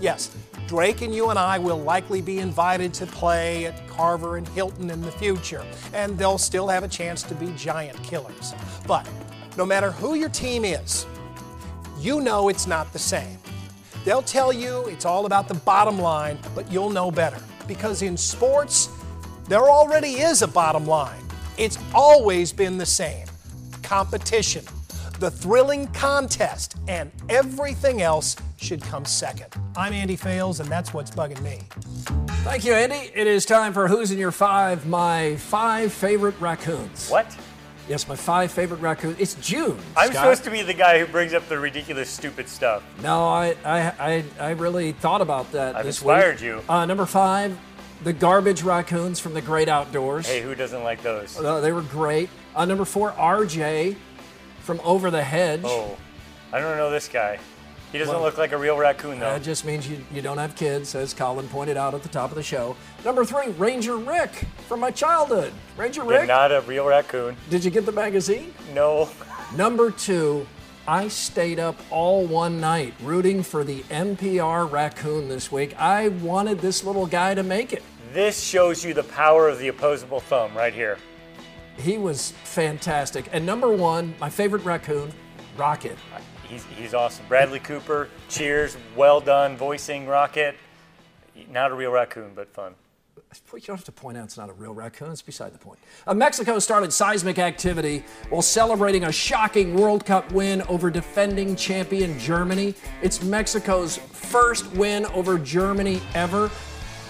Yes, 0.00 0.34
Drake 0.66 1.02
and 1.02 1.14
UNI 1.14 1.58
will 1.58 1.82
likely 1.82 2.22
be 2.22 2.38
invited 2.38 2.94
to 2.94 3.04
play 3.04 3.66
at 3.66 3.83
Carver 3.96 4.36
and 4.36 4.46
Hilton 4.48 4.90
in 4.90 5.00
the 5.00 5.10
future, 5.12 5.64
and 5.92 6.18
they'll 6.18 6.38
still 6.38 6.68
have 6.68 6.82
a 6.82 6.88
chance 6.88 7.22
to 7.24 7.34
be 7.34 7.52
giant 7.56 8.02
killers. 8.02 8.54
But 8.86 9.08
no 9.56 9.64
matter 9.64 9.90
who 9.90 10.14
your 10.14 10.28
team 10.28 10.64
is, 10.64 11.06
you 11.98 12.20
know 12.20 12.48
it's 12.48 12.66
not 12.66 12.92
the 12.92 12.98
same. 12.98 13.38
They'll 14.04 14.22
tell 14.22 14.52
you 14.52 14.86
it's 14.86 15.04
all 15.04 15.26
about 15.26 15.48
the 15.48 15.54
bottom 15.54 15.98
line, 15.98 16.38
but 16.54 16.70
you'll 16.70 16.90
know 16.90 17.10
better. 17.10 17.40
Because 17.66 18.02
in 18.02 18.16
sports, 18.16 18.88
there 19.48 19.62
already 19.62 20.20
is 20.20 20.42
a 20.42 20.48
bottom 20.48 20.86
line. 20.86 21.22
It's 21.56 21.78
always 21.94 22.52
been 22.52 22.78
the 22.78 22.86
same 22.86 23.26
competition, 23.82 24.64
the 25.20 25.30
thrilling 25.30 25.86
contest, 25.88 26.76
and 26.88 27.12
everything 27.28 28.02
else 28.02 28.36
should 28.64 28.82
come 28.82 29.04
second. 29.04 29.48
I'm 29.76 29.92
Andy 29.92 30.16
Fales, 30.16 30.58
and 30.60 30.68
that's 30.70 30.94
what's 30.94 31.10
bugging 31.10 31.40
me. 31.42 31.60
Thank 32.44 32.64
you, 32.64 32.72
Andy. 32.72 33.10
It 33.14 33.26
is 33.26 33.44
time 33.44 33.74
for 33.74 33.86
Who's 33.86 34.10
in 34.10 34.18
Your 34.18 34.32
Five, 34.32 34.86
my 34.86 35.36
five 35.36 35.92
favorite 35.92 36.34
raccoons. 36.40 37.10
What? 37.10 37.36
Yes, 37.88 38.08
my 38.08 38.16
five 38.16 38.50
favorite 38.50 38.80
raccoons. 38.80 39.20
It's 39.20 39.34
June. 39.34 39.78
I'm 39.94 40.08
Scott. 40.10 40.14
supposed 40.14 40.44
to 40.44 40.50
be 40.50 40.62
the 40.62 40.72
guy 40.72 40.98
who 40.98 41.04
brings 41.06 41.34
up 41.34 41.46
the 41.48 41.58
ridiculous, 41.58 42.08
stupid 42.08 42.48
stuff. 42.48 42.82
No, 43.02 43.28
I, 43.28 43.54
I, 43.66 43.80
I, 43.98 44.24
I 44.40 44.50
really 44.52 44.92
thought 44.92 45.20
about 45.20 45.52
that 45.52 45.76
I've 45.76 45.84
this 45.84 45.98
inspired 45.98 46.36
week. 46.36 46.44
you. 46.44 46.62
Uh, 46.66 46.86
number 46.86 47.04
five, 47.04 47.58
the 48.02 48.14
garbage 48.14 48.62
raccoons 48.62 49.20
from 49.20 49.34
the 49.34 49.42
Great 49.42 49.68
Outdoors. 49.68 50.26
Hey, 50.26 50.40
who 50.40 50.54
doesn't 50.54 50.82
like 50.82 51.02
those? 51.02 51.38
Uh, 51.38 51.60
they 51.60 51.72
were 51.72 51.82
great. 51.82 52.30
Uh, 52.56 52.64
number 52.64 52.86
four, 52.86 53.12
RJ 53.12 53.96
from 54.60 54.80
Over 54.82 55.10
the 55.10 55.22
Hedge. 55.22 55.60
Oh, 55.64 55.98
I 56.50 56.60
don't 56.60 56.78
know 56.78 56.90
this 56.90 57.08
guy. 57.08 57.38
He 57.94 58.00
doesn't 58.00 58.12
Well, 58.12 58.24
look 58.24 58.38
like 58.38 58.50
a 58.50 58.58
real 58.58 58.76
raccoon, 58.76 59.20
though. 59.20 59.26
That 59.34 59.44
just 59.44 59.64
means 59.64 59.88
you, 59.88 60.04
you 60.12 60.20
don't 60.20 60.38
have 60.38 60.56
kids, 60.56 60.96
as 60.96 61.14
Colin 61.14 61.46
pointed 61.46 61.76
out 61.76 61.94
at 61.94 62.02
the 62.02 62.08
top 62.08 62.30
of 62.30 62.34
the 62.34 62.42
show. 62.42 62.74
Number 63.04 63.24
three, 63.24 63.52
Ranger 63.52 63.96
Rick 63.96 64.46
from 64.66 64.80
my 64.80 64.90
childhood. 64.90 65.52
Ranger 65.76 66.00
They're 66.02 66.18
Rick, 66.18 66.26
not 66.26 66.50
a 66.50 66.62
real 66.62 66.86
raccoon. 66.86 67.36
did 67.50 67.64
you 67.64 67.70
get 67.70 67.86
the 67.86 67.92
magazine? 67.92 68.52
No. 68.74 69.08
Number 69.54 69.92
two, 69.92 70.44
I 70.88 71.06
stayed 71.06 71.60
up 71.60 71.76
all 71.88 72.26
one 72.26 72.60
night 72.60 72.94
rooting 73.00 73.44
for 73.44 73.62
the 73.62 73.82
NPR 73.84 74.68
raccoon 74.68 75.28
this 75.28 75.52
week. 75.52 75.80
I 75.80 76.08
wanted 76.08 76.58
this 76.58 76.82
little 76.82 77.06
guy 77.06 77.34
to 77.34 77.44
make 77.44 77.72
it. 77.72 77.84
This 78.12 78.42
shows 78.42 78.84
you 78.84 78.92
the 78.92 79.04
power 79.04 79.48
of 79.48 79.60
the 79.60 79.68
opposable 79.68 80.18
thumb 80.18 80.56
right 80.56 80.74
here. 80.74 80.98
He 81.78 81.96
was 81.98 82.32
fantastic. 82.42 83.28
And 83.30 83.46
number 83.46 83.68
one, 83.72 84.16
my 84.18 84.30
favorite 84.30 84.64
raccoon, 84.64 85.12
Rocket. 85.56 85.96
He's, 86.54 86.64
he's 86.76 86.94
awesome. 86.94 87.24
Bradley 87.26 87.58
Cooper, 87.58 88.08
cheers, 88.28 88.76
well 88.94 89.20
done 89.20 89.56
voicing 89.56 90.06
Rocket. 90.06 90.54
Not 91.50 91.72
a 91.72 91.74
real 91.74 91.90
raccoon, 91.90 92.30
but 92.32 92.48
fun. 92.54 92.76
You 93.52 93.60
don't 93.60 93.74
have 93.74 93.84
to 93.86 93.92
point 93.92 94.16
out 94.16 94.24
it's 94.26 94.36
not 94.36 94.48
a 94.48 94.52
real 94.52 94.72
raccoon. 94.72 95.10
It's 95.10 95.20
beside 95.20 95.52
the 95.52 95.58
point. 95.58 95.80
Uh, 96.06 96.14
Mexico 96.14 96.60
started 96.60 96.92
seismic 96.92 97.40
activity 97.40 98.04
while 98.28 98.40
celebrating 98.40 99.02
a 99.02 99.10
shocking 99.10 99.74
World 99.74 100.06
Cup 100.06 100.30
win 100.30 100.62
over 100.62 100.92
defending 100.92 101.56
champion 101.56 102.16
Germany. 102.20 102.76
It's 103.02 103.20
Mexico's 103.24 103.96
first 103.96 104.70
win 104.74 105.06
over 105.06 105.38
Germany 105.38 106.00
ever. 106.14 106.46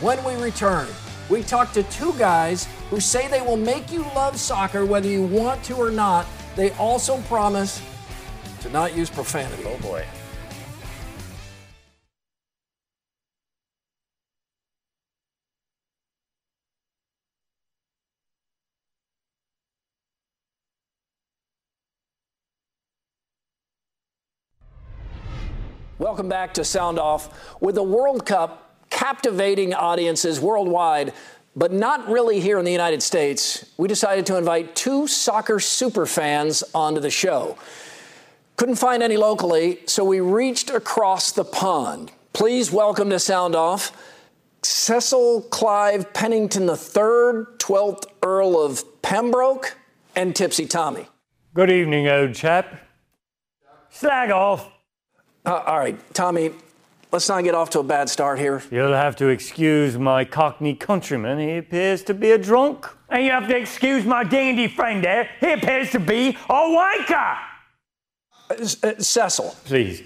When 0.00 0.24
we 0.24 0.34
return, 0.42 0.88
we 1.28 1.42
talk 1.42 1.72
to 1.74 1.82
two 1.84 2.14
guys 2.14 2.66
who 2.88 2.98
say 2.98 3.28
they 3.28 3.42
will 3.42 3.58
make 3.58 3.92
you 3.92 4.04
love 4.14 4.40
soccer 4.40 4.86
whether 4.86 5.08
you 5.08 5.22
want 5.22 5.62
to 5.64 5.74
or 5.74 5.90
not. 5.90 6.24
They 6.56 6.70
also 6.72 7.18
promise 7.22 7.82
to 8.64 8.70
not 8.70 8.96
use 8.96 9.10
profanity. 9.10 9.62
Oh 9.66 9.76
boy. 9.76 10.02
Welcome 25.98 26.30
back 26.30 26.54
to 26.54 26.64
Sound 26.64 26.98
Off. 26.98 27.60
With 27.60 27.74
the 27.74 27.82
World 27.82 28.24
Cup 28.24 28.78
captivating 28.88 29.74
audiences 29.74 30.40
worldwide, 30.40 31.12
but 31.54 31.70
not 31.70 32.08
really 32.08 32.40
here 32.40 32.58
in 32.58 32.64
the 32.64 32.72
United 32.72 33.02
States, 33.02 33.70
we 33.76 33.88
decided 33.88 34.24
to 34.26 34.38
invite 34.38 34.74
two 34.74 35.06
soccer 35.06 35.60
super 35.60 36.06
fans 36.06 36.64
onto 36.74 37.00
the 37.00 37.10
show. 37.10 37.58
Couldn't 38.56 38.76
find 38.76 39.02
any 39.02 39.16
locally, 39.16 39.80
so 39.86 40.04
we 40.04 40.20
reached 40.20 40.70
across 40.70 41.32
the 41.32 41.44
pond. 41.44 42.12
Please 42.32 42.70
welcome 42.70 43.10
to 43.10 43.18
Sound 43.18 43.56
Off 43.56 43.92
Cecil 44.62 45.42
Clive 45.50 46.12
Pennington 46.14 46.62
III, 46.62 47.46
12th 47.58 48.04
Earl 48.22 48.60
of 48.60 49.02
Pembroke, 49.02 49.76
and 50.14 50.36
Tipsy 50.36 50.66
Tommy. 50.66 51.08
Good 51.52 51.68
evening, 51.68 52.06
old 52.06 52.34
chap. 52.36 52.80
Slag 53.90 54.30
off. 54.30 54.70
Uh, 55.44 55.54
all 55.66 55.78
right, 55.80 55.98
Tommy, 56.14 56.52
let's 57.10 57.28
not 57.28 57.42
get 57.42 57.56
off 57.56 57.70
to 57.70 57.80
a 57.80 57.84
bad 57.84 58.08
start 58.08 58.38
here. 58.38 58.62
You'll 58.70 58.92
have 58.92 59.16
to 59.16 59.28
excuse 59.30 59.98
my 59.98 60.24
cockney 60.24 60.76
countryman. 60.76 61.40
He 61.40 61.56
appears 61.56 62.04
to 62.04 62.14
be 62.14 62.30
a 62.30 62.38
drunk. 62.38 62.86
And 63.08 63.24
you 63.24 63.32
have 63.32 63.48
to 63.48 63.56
excuse 63.56 64.04
my 64.04 64.22
dandy 64.22 64.68
friend 64.68 65.02
there. 65.02 65.28
He 65.40 65.52
appears 65.52 65.90
to 65.90 65.98
be 65.98 66.38
a 66.48 66.52
wanker. 66.52 67.53
Uh, 68.50 68.56
Cecil, 68.98 69.54
Please, 69.64 70.02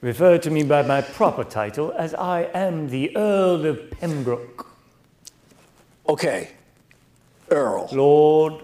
refer 0.00 0.38
to 0.38 0.50
me 0.50 0.62
by 0.62 0.82
my 0.82 1.00
proper 1.00 1.42
title 1.44 1.92
as 1.96 2.14
I 2.14 2.42
am 2.54 2.88
the 2.88 3.16
Earl 3.16 3.64
of 3.66 3.90
Pembroke. 3.92 4.66
okay, 6.08 6.50
Earl. 7.50 7.88
Lord, 7.92 8.62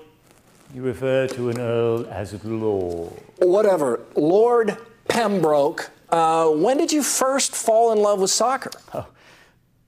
you 0.75 0.83
refer 0.83 1.27
to 1.29 1.49
an 1.49 1.59
Earl 1.59 2.07
as 2.11 2.45
Lord. 2.45 3.13
whatever, 3.39 4.01
Lord 4.15 4.77
Pembroke, 5.09 5.91
uh, 6.11 6.49
when 6.51 6.77
did 6.77 6.93
you 6.93 7.03
first 7.03 7.55
fall 7.55 7.93
in 7.93 7.99
love 8.01 8.21
with 8.21 8.31
soccer? 8.31 8.71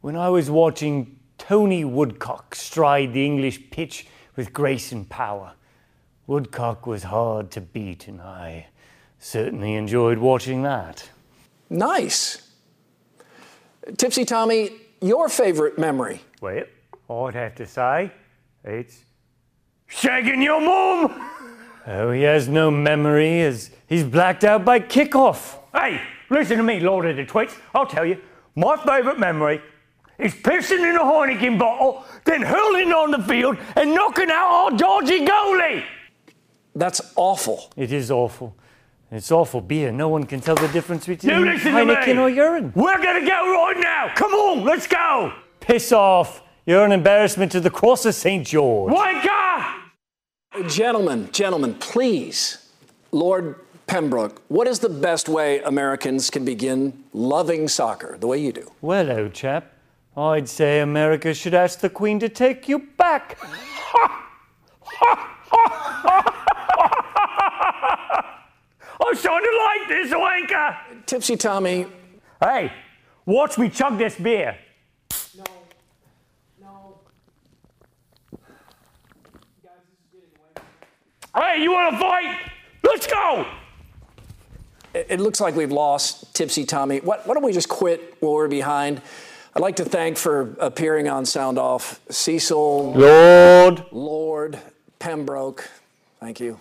When 0.01 0.17
I 0.17 0.31
was 0.31 0.51
watching 0.51 1.19
Tony 1.37 1.85
Woodcock 1.85 2.55
stride 2.55 3.13
the 3.13 3.27
English 3.27 3.71
pitch 3.71 4.07
with 4.35 4.53
grace 4.53 4.93
and 4.93 5.09
power, 5.09 5.53
Woodcock 6.27 6.87
was 6.87 7.05
hard 7.05 7.51
to 7.53 7.61
beat, 7.61 8.09
and 8.09 8.21
I 8.21 8.69
certainly 9.27 9.75
enjoyed 9.75 10.19
watching 10.19 10.63
that. 10.63 11.11
Nice. 11.69 12.49
Tipsy 13.97 14.25
Tommy, 14.25 14.71
your 15.01 15.29
favorite 15.29 15.79
memory? 15.79 16.21
Well, 16.41 16.63
I'd 17.11 17.35
have 17.35 17.57
to 17.57 17.67
say 17.67 18.13
it's 18.63 19.01
shagging 19.91 20.45
your 20.45 20.61
mum. 20.61 21.29
Oh, 21.89 22.13
he 22.13 22.23
has 22.23 22.47
no 22.47 22.71
memory 22.71 23.41
as 23.41 23.73
he's 23.89 24.05
blacked 24.05 24.45
out 24.45 24.65
by 24.65 24.79
kickoff. 24.79 25.59
Hey, 25.75 26.01
listen 26.31 26.59
to 26.59 26.63
me, 26.63 26.79
Lord 26.79 27.07
of 27.07 27.17
the 27.17 27.25
Twits. 27.25 27.57
I'll 27.75 27.87
tell 27.87 28.07
you, 28.07 28.21
my 28.55 28.77
favourite 28.77 29.19
memory 29.19 29.61
is 30.19 30.35
pissing 30.35 30.89
in 30.89 30.95
a 30.95 31.01
Heineken 31.01 31.59
bottle, 31.59 32.05
then 32.25 32.43
hurling 32.43 32.93
on 32.93 33.11
the 33.11 33.23
field 33.25 33.59
and 33.75 33.93
knocking 33.93 34.31
out 34.31 34.71
our 34.71 34.71
dodgy 34.71 35.27
goalie. 35.27 35.85
That's 36.77 37.01
awful. 37.17 37.73
It 37.77 37.91
is 37.91 38.13
awful. 38.13 38.57
It's 39.11 39.31
awful 39.31 39.61
beer. 39.61 39.93
No 39.93 40.09
one 40.09 40.25
can 40.25 40.41
tell 40.41 40.57
the 40.57 40.69
difference 40.69 41.07
between 41.07 41.33
You 41.33 41.45
listen 41.45 41.73
to 41.73 41.79
Heineken 41.79 42.19
or 42.19 42.29
urine. 42.29 42.73
We're 42.75 43.01
gonna 43.03 43.25
go 43.25 43.53
right 43.53 43.77
now. 43.79 44.13
Come 44.17 44.33
on, 44.33 44.65
let's 44.65 44.87
go. 44.87 45.33
Piss 45.61 45.93
off. 45.93 46.43
You're 46.65 46.85
an 46.85 46.91
embarrassment 46.91 47.53
to 47.53 47.61
the 47.61 47.71
cross 47.71 48.05
of 48.05 48.15
St. 48.15 48.45
George. 48.45 48.93
Wanker! 48.93 50.69
Gentlemen, 50.69 51.29
gentlemen, 51.31 51.75
please, 51.75 52.69
Lord 53.13 53.61
Pembroke, 53.87 54.43
what 54.49 54.67
is 54.67 54.81
the 54.81 54.89
best 54.89 55.29
way 55.29 55.61
Americans 55.61 56.29
can 56.29 56.45
begin 56.45 57.05
loving 57.13 57.69
soccer 57.69 58.17
the 58.19 58.27
way 58.27 58.39
you 58.39 58.53
do? 58.53 58.73
Well, 58.81 59.13
old 59.13 59.35
chap, 59.35 59.73
I'd 60.17 60.49
say 60.49 60.81
America 60.81 61.33
should 61.35 61.55
ask 61.55 61.79
the 61.79 61.91
Queen 61.91 62.19
to 62.19 62.29
take 62.29 62.69
you 62.69 62.81
back. 62.97 63.39
I 69.17 69.19
sounded 69.19 69.51
like 69.65 69.89
this, 69.89 70.13
Wanker. 70.13 71.07
Tipsy 71.07 71.37
Tommy, 71.37 71.87
Hey, 72.39 72.71
watch 73.25 73.57
me 73.57 73.71
chug 73.71 73.97
this 73.97 74.15
beer. 74.15 74.59
No. 75.39 75.45
No. 76.61 76.99
Hey, 81.35 81.63
you 81.63 81.73
want 81.73 81.95
to 81.95 81.99
fight? 81.99 82.37
Let's 82.83 83.07
go. 83.07 83.47
it 84.93 85.07
it 85.09 85.21
looks 85.21 85.41
like 85.41 85.57
we've 85.57 85.73
lost 85.73 86.35
Tipsy 86.35 86.67
Tommy. 86.67 86.99
Why, 86.99 87.19
why 87.25 87.33
don't 87.33 87.43
we 87.43 87.53
just 87.53 87.71
quit 87.71 88.17
while 88.21 88.35
we're 88.35 88.49
behind? 88.49 89.01
I'd 89.55 89.63
like 89.63 89.77
to 89.77 89.87
thank 89.87 90.19
for 90.19 90.55
appearing 90.61 91.09
on 91.09 91.25
Sound 91.25 91.59
Off 91.59 92.01
Cecil, 92.11 92.93
Lord. 92.93 93.87
Lord, 93.93 94.59
Pembroke. 94.99 95.67
Thank 96.21 96.39
you. 96.39 96.61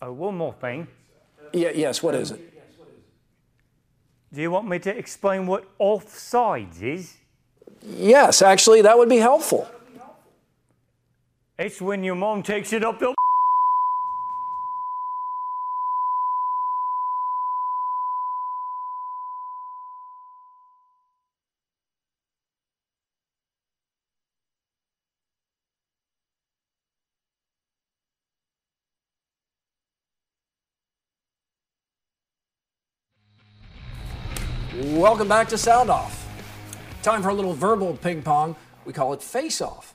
Oh, 0.00 0.12
one 0.12 0.36
more 0.36 0.52
thing. 0.52 0.86
Yeah, 1.52 1.70
yes, 1.74 2.02
what 2.02 2.14
is 2.14 2.30
it? 2.30 2.40
Do 4.32 4.42
you 4.42 4.50
want 4.50 4.68
me 4.68 4.78
to 4.80 4.96
explain 4.96 5.46
what 5.46 5.64
offsides 5.78 6.82
is? 6.82 7.16
Yes, 7.82 8.42
actually, 8.42 8.82
that 8.82 8.96
would 8.98 9.08
be 9.08 9.16
helpful. 9.16 9.68
It's 11.58 11.80
when 11.80 12.04
your 12.04 12.14
mom 12.14 12.42
takes 12.42 12.72
it 12.72 12.84
up 12.84 12.98
the. 12.98 13.14
Welcome 34.98 35.28
back 35.28 35.48
to 35.50 35.56
Sound 35.58 35.90
Off. 35.90 36.26
Time 37.04 37.22
for 37.22 37.28
a 37.28 37.32
little 37.32 37.54
verbal 37.54 37.96
ping 37.96 38.20
pong. 38.20 38.56
We 38.84 38.92
call 38.92 39.12
it 39.12 39.22
Face 39.22 39.60
Off. 39.60 39.94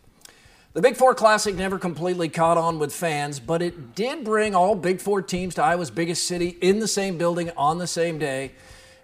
The 0.71 0.81
Big 0.81 0.95
Four 0.95 1.13
Classic 1.13 1.53
never 1.53 1.77
completely 1.77 2.29
caught 2.29 2.57
on 2.57 2.79
with 2.79 2.95
fans, 2.95 3.37
but 3.37 3.61
it 3.61 3.95
did 3.95 4.23
bring 4.23 4.55
all 4.55 4.75
Big 4.75 5.01
Four 5.01 5.21
teams 5.21 5.55
to 5.55 5.61
Iowa's 5.61 5.91
biggest 5.91 6.25
city 6.25 6.57
in 6.61 6.79
the 6.79 6.87
same 6.87 7.17
building 7.17 7.51
on 7.57 7.79
the 7.79 7.85
same 7.85 8.17
day. 8.17 8.53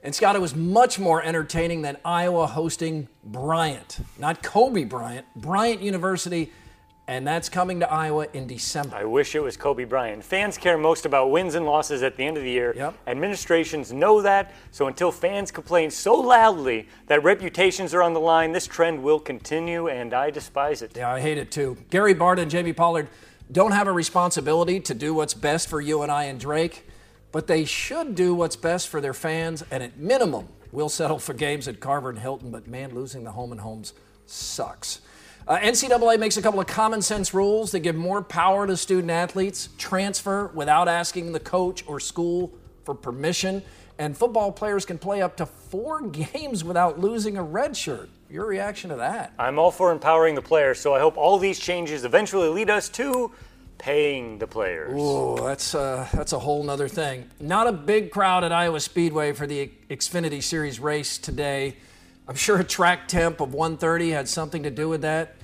And 0.02 0.16
Scott, 0.16 0.38
it 0.38 0.42
was 0.42 0.56
much 0.56 1.00
more 1.00 1.22
entertaining 1.22 1.82
than 1.82 1.98
Iowa 2.06 2.48
hosting 2.48 3.10
Bryant, 3.26 4.00
not 4.18 4.42
Kobe 4.42 4.86
Bryant, 4.86 5.26
Bryant 5.36 5.82
University, 5.82 6.50
and 7.10 7.26
that's 7.26 7.50
coming 7.50 7.80
to 7.80 7.92
Iowa 7.92 8.28
in 8.34 8.46
December. 8.46 8.96
I 8.96 9.04
wish 9.04 9.34
it 9.34 9.40
was 9.40 9.58
Kobe 9.58 9.84
Bryant. 9.84 10.24
Fans 10.24 10.60
care 10.60 10.78
most 10.78 11.08
about 11.08 11.32
wins 11.32 11.56
and 11.56 11.66
losses 11.66 12.04
at 12.04 12.16
the 12.16 12.24
end 12.24 12.38
of 12.38 12.44
the 12.44 12.52
year. 12.52 12.72
Yep. 12.78 12.94
Administrations 13.08 13.92
know 13.92 14.22
that, 14.22 14.54
so 14.70 14.86
until 14.86 15.12
fans 15.12 15.50
complain 15.50 15.90
so 15.90 16.14
loudly 16.14 16.88
that 17.08 17.24
reputations 17.24 17.96
are 17.96 18.04
on 18.04 18.14
the 18.14 18.20
line, 18.20 18.52
this 18.52 18.68
trend 18.68 19.02
will 19.02 19.20
continue, 19.20 19.88
and 19.88 20.14
I 20.14 20.30
despise 20.30 20.84
it. 20.84 20.96
Yeah, 20.96 21.12
I 21.12 21.20
hate 21.20 21.40
it 21.40 21.50
too. 21.50 21.78
Gary 21.90 22.14
Barta 22.14 22.44
and 22.44 22.52
Jamie 22.52 22.74
Pollard 22.74 23.08
don't 23.52 23.72
have 23.72 23.88
a 23.88 23.92
responsibility 23.92 24.80
to 24.82 24.94
do 24.94 25.16
what's 25.16 25.34
best 25.34 25.68
for 25.68 25.82
UNI 25.82 26.30
and 26.30 26.40
Drake, 26.40 26.88
but 27.32 27.48
they 27.48 27.66
should 27.66 28.14
do 28.14 28.36
what's 28.36 28.56
best 28.56 28.88
for 28.88 29.02
their 29.02 29.16
fans, 29.16 29.64
and 29.72 29.82
at 29.82 29.98
minimum, 29.98 30.48
we'll 30.72 30.90
settle 30.90 31.18
for 31.18 31.34
games 31.34 31.68
at 31.68 31.80
Carver 31.80 32.12
and 32.12 32.20
Hilton, 32.20 32.52
but 32.52 32.68
man, 32.68 32.94
losing 32.94 33.24
the 33.24 33.32
home 33.32 33.52
and 33.52 33.62
homes 33.62 33.94
sucks. 34.28 35.02
Uh, 35.50 35.58
NCAA 35.58 36.20
makes 36.20 36.38
a 36.38 36.44
couple 36.44 36.60
of 36.60 36.68
common 36.68 37.02
sense 37.02 37.34
rules 37.34 37.72
that 37.72 37.80
give 37.80 37.96
more 37.96 38.22
power 38.22 38.68
to 38.68 38.78
student 38.78 39.10
athletes, 39.10 39.70
transfer 39.80 40.52
without 40.54 40.88
asking 40.88 41.32
the 41.32 41.40
coach 41.40 41.84
or 41.88 42.00
school 42.00 42.54
for 42.84 42.94
permission, 42.94 43.64
and 43.98 44.16
football 44.16 44.52
players 44.52 44.86
can 44.86 45.00
play 45.00 45.24
up 45.24 45.38
to 45.38 45.48
four 45.48 46.02
games 46.08 46.64
without 46.64 47.00
losing 47.00 47.36
a 47.36 47.42
red 47.42 47.76
shirt. 47.76 48.12
Your 48.30 48.46
reaction 48.46 48.92
to 48.92 48.98
that? 48.98 49.34
I'm 49.40 49.58
all 49.58 49.72
for 49.72 49.92
empowering 49.92 50.36
the 50.36 50.42
players, 50.44 50.80
so 50.80 50.94
I 50.94 51.00
hope 51.00 51.18
all 51.18 51.40
these 51.40 51.58
changes 51.58 52.06
eventually 52.06 52.50
lead 52.50 52.70
us 52.70 52.88
to 52.90 53.32
paying 53.80 54.38
the 54.38 54.46
players. 54.46 54.94
Oh, 54.96 55.36
that's 55.48 55.74
uh, 55.74 56.08
that's 56.14 56.34
a 56.34 56.40
whole 56.40 56.64
nother 56.64 56.88
thing. 56.88 57.28
Not 57.40 57.66
a 57.66 57.72
big 57.72 58.12
crowd 58.12 58.44
at 58.44 58.52
Iowa 58.52 58.80
Speedway 58.80 59.34
for 59.34 59.48
the 59.48 59.72
Xfinity 59.90 60.44
Series 60.44 60.80
race 60.80 61.18
today. 61.18 61.78
I'm 62.28 62.36
sure 62.36 62.60
a 62.60 62.64
track 62.64 63.08
temp 63.08 63.42
of 63.42 63.56
130 63.56 64.12
had 64.12 64.30
something 64.30 64.62
to 64.62 64.70
do 64.70 64.88
with 64.88 65.02
that. 65.02 65.38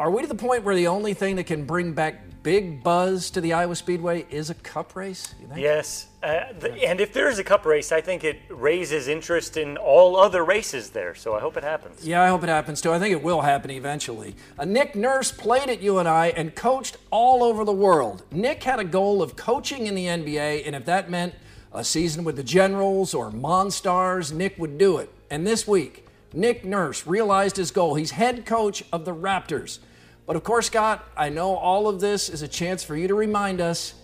Are 0.00 0.10
we 0.10 0.22
to 0.22 0.28
the 0.28 0.34
point 0.34 0.64
where 0.64 0.74
the 0.74 0.86
only 0.86 1.12
thing 1.12 1.36
that 1.36 1.44
can 1.44 1.66
bring 1.66 1.92
back 1.92 2.22
big 2.42 2.82
buzz 2.82 3.28
to 3.32 3.40
the 3.42 3.52
Iowa 3.52 3.76
Speedway 3.76 4.24
is 4.30 4.48
a 4.48 4.54
cup 4.54 4.96
race? 4.96 5.34
You 5.38 5.46
think? 5.46 5.60
Yes, 5.60 6.06
uh, 6.22 6.54
the, 6.58 6.72
and 6.88 7.02
if 7.02 7.12
there 7.12 7.28
is 7.28 7.38
a 7.38 7.44
cup 7.44 7.66
race, 7.66 7.92
I 7.92 8.00
think 8.00 8.24
it 8.24 8.40
raises 8.48 9.08
interest 9.08 9.58
in 9.58 9.76
all 9.76 10.16
other 10.16 10.42
races 10.42 10.88
there, 10.88 11.14
so 11.14 11.34
I 11.34 11.40
hope 11.40 11.58
it 11.58 11.64
happens. 11.64 12.08
Yeah, 12.08 12.22
I 12.22 12.28
hope 12.28 12.42
it 12.42 12.48
happens 12.48 12.80
too. 12.80 12.90
I 12.90 12.98
think 12.98 13.12
it 13.12 13.22
will 13.22 13.42
happen 13.42 13.70
eventually. 13.70 14.36
Uh, 14.58 14.64
Nick 14.64 14.96
Nurse 14.96 15.32
played 15.32 15.68
at 15.68 15.82
UNI 15.82 16.32
and 16.32 16.56
coached 16.56 16.96
all 17.10 17.44
over 17.44 17.66
the 17.66 17.70
world. 17.70 18.22
Nick 18.30 18.62
had 18.62 18.78
a 18.78 18.84
goal 18.84 19.20
of 19.20 19.36
coaching 19.36 19.86
in 19.86 19.94
the 19.94 20.06
NBA, 20.06 20.66
and 20.66 20.74
if 20.74 20.86
that 20.86 21.10
meant 21.10 21.34
a 21.74 21.84
season 21.84 22.24
with 22.24 22.36
the 22.36 22.42
Generals 22.42 23.12
or 23.12 23.30
Monstars, 23.30 24.32
Nick 24.32 24.58
would 24.58 24.78
do 24.78 24.96
it. 24.96 25.12
And 25.28 25.46
this 25.46 25.68
week, 25.68 26.06
Nick 26.32 26.64
Nurse 26.64 27.06
realized 27.06 27.56
his 27.56 27.70
goal. 27.70 27.94
He's 27.94 28.12
head 28.12 28.46
coach 28.46 28.84
of 28.92 29.04
the 29.04 29.14
Raptors. 29.14 29.80
But 30.26 30.36
of 30.36 30.44
course, 30.44 30.66
Scott, 30.66 31.04
I 31.16 31.28
know 31.28 31.56
all 31.56 31.88
of 31.88 32.00
this 32.00 32.28
is 32.28 32.42
a 32.42 32.48
chance 32.48 32.84
for 32.84 32.96
you 32.96 33.08
to 33.08 33.14
remind 33.14 33.60
us 33.60 33.94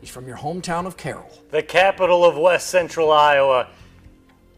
he's 0.00 0.10
from 0.10 0.26
your 0.26 0.36
hometown 0.36 0.86
of 0.86 0.96
Carroll. 0.96 1.30
The 1.50 1.62
capital 1.62 2.24
of 2.24 2.36
West 2.36 2.68
Central 2.68 3.12
Iowa. 3.12 3.68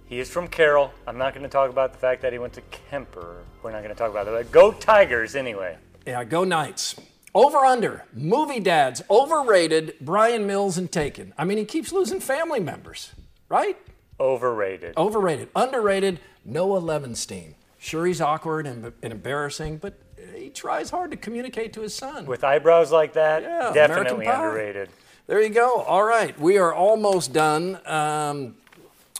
He 0.06 0.18
is 0.18 0.30
from 0.30 0.48
Carroll. 0.48 0.92
I'm 1.06 1.18
not 1.18 1.34
going 1.34 1.44
to 1.44 1.48
talk 1.48 1.70
about 1.70 1.92
the 1.92 1.98
fact 1.98 2.22
that 2.22 2.32
he 2.32 2.38
went 2.38 2.54
to 2.54 2.62
Kuemper. 2.90 3.42
We're 3.62 3.70
not 3.70 3.82
going 3.82 3.94
to 3.94 3.98
talk 3.98 4.10
about 4.10 4.26
that. 4.26 4.50
Go 4.50 4.72
Tigers 4.72 5.36
anyway. 5.36 5.76
Yeah, 6.06 6.24
go 6.24 6.44
Knights. 6.44 6.96
Over 7.32 7.58
under, 7.58 8.06
movie 8.12 8.58
dads, 8.58 9.02
overrated, 9.08 9.94
Bryan 10.00 10.48
Mills 10.48 10.78
and 10.78 10.90
Taken. 10.90 11.32
I 11.38 11.44
mean, 11.44 11.58
he 11.58 11.64
keeps 11.64 11.92
losing 11.92 12.18
family 12.18 12.58
members, 12.58 13.12
right? 13.48 13.78
Overrated. 14.18 14.96
Overrated. 14.96 15.48
Underrated, 15.54 16.18
Noah 16.44 16.80
Levenstein. 16.80 17.54
Sure, 17.78 18.06
he's 18.06 18.20
awkward 18.20 18.66
and, 18.66 18.92
and 19.02 19.12
embarrassing, 19.12 19.78
but 19.78 19.94
he 20.34 20.50
tries 20.50 20.90
hard 20.90 21.10
to 21.10 21.16
communicate 21.16 21.72
to 21.74 21.80
his 21.80 21.94
son. 21.94 22.26
With 22.26 22.44
eyebrows 22.44 22.92
like 22.92 23.14
that, 23.14 23.42
Yeah, 23.42 23.72
definitely 23.72 24.26
underrated. 24.26 24.90
There 25.26 25.40
you 25.40 25.48
go. 25.48 25.82
All 25.82 26.04
right, 26.04 26.38
we 26.38 26.58
are 26.58 26.74
almost 26.74 27.32
done. 27.32 27.78
Um, 27.86 28.56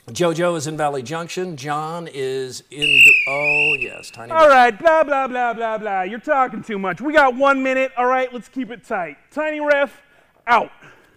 JoJo 0.09 0.57
is 0.57 0.67
in 0.67 0.77
Valley 0.77 1.03
Junction. 1.03 1.57
John 1.57 2.09
is 2.13 2.65
in. 2.71 3.05
Oh 3.29 3.77
yes, 3.79 4.11
tiny. 4.11 4.33
All 4.33 4.49
right, 4.49 4.77
blah, 4.77 5.05
blah, 5.05 5.29
blah, 5.29 5.55
blah, 5.55 5.79
blah. 5.79 6.03
You're 6.03 6.19
talking 6.19 6.63
too 6.63 6.79
much. 6.79 7.01
We 7.01 7.13
got 7.13 7.37
one 7.37 7.63
minute. 7.63 7.93
All 7.97 8.07
right, 8.07 8.33
let's 8.33 8.49
keep 8.49 8.71
it 8.71 8.85
tight. 8.85 9.19
Tiny 9.31 9.61
ref, 9.61 10.03
out. 10.47 10.71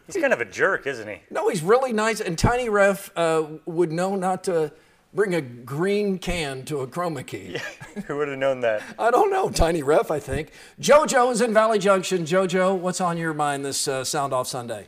He's 0.06 0.18
kind 0.18 0.34
of 0.34 0.42
a 0.42 0.46
jerk, 0.46 0.86
isn't 0.86 1.08
he? 1.08 1.22
No, 1.32 1.50
he's 1.50 1.64
really 1.64 1.94
nice. 1.94 2.20
And 2.20 2.38
Tiny 2.38 2.68
Ref 2.70 3.10
uh, 3.16 3.46
would 3.66 3.92
know 3.92 4.16
not 4.16 4.44
to 4.46 4.72
bring 5.14 5.36
a 5.36 5.42
green 5.42 6.18
can 6.18 6.64
to 6.66 6.80
a 6.82 6.88
chroma 6.88 7.26
key. 7.26 7.58
Yeah, 7.96 8.02
Who 8.08 8.18
would 8.18 8.28
have 8.28 8.40
known 8.40 8.62
that? 8.62 8.82
I 8.98 9.12
don't 9.12 9.30
know, 9.30 9.52
Tiny 9.52 9.84
Ref, 9.84 10.10
I 10.10 10.20
think. 10.20 10.52
JoJo 10.82 11.32
is 11.32 11.42
in 11.42 11.54
Valley 11.54 11.78
Junction. 11.78 12.24
JoJo, 12.24 12.76
what's 12.76 13.00
on 13.00 13.18
your 13.20 13.36
mind 13.36 13.64
this 13.64 13.88
uh, 13.88 14.04
Sound 14.04 14.34
Off 14.34 14.48
Sunday? 14.48 14.88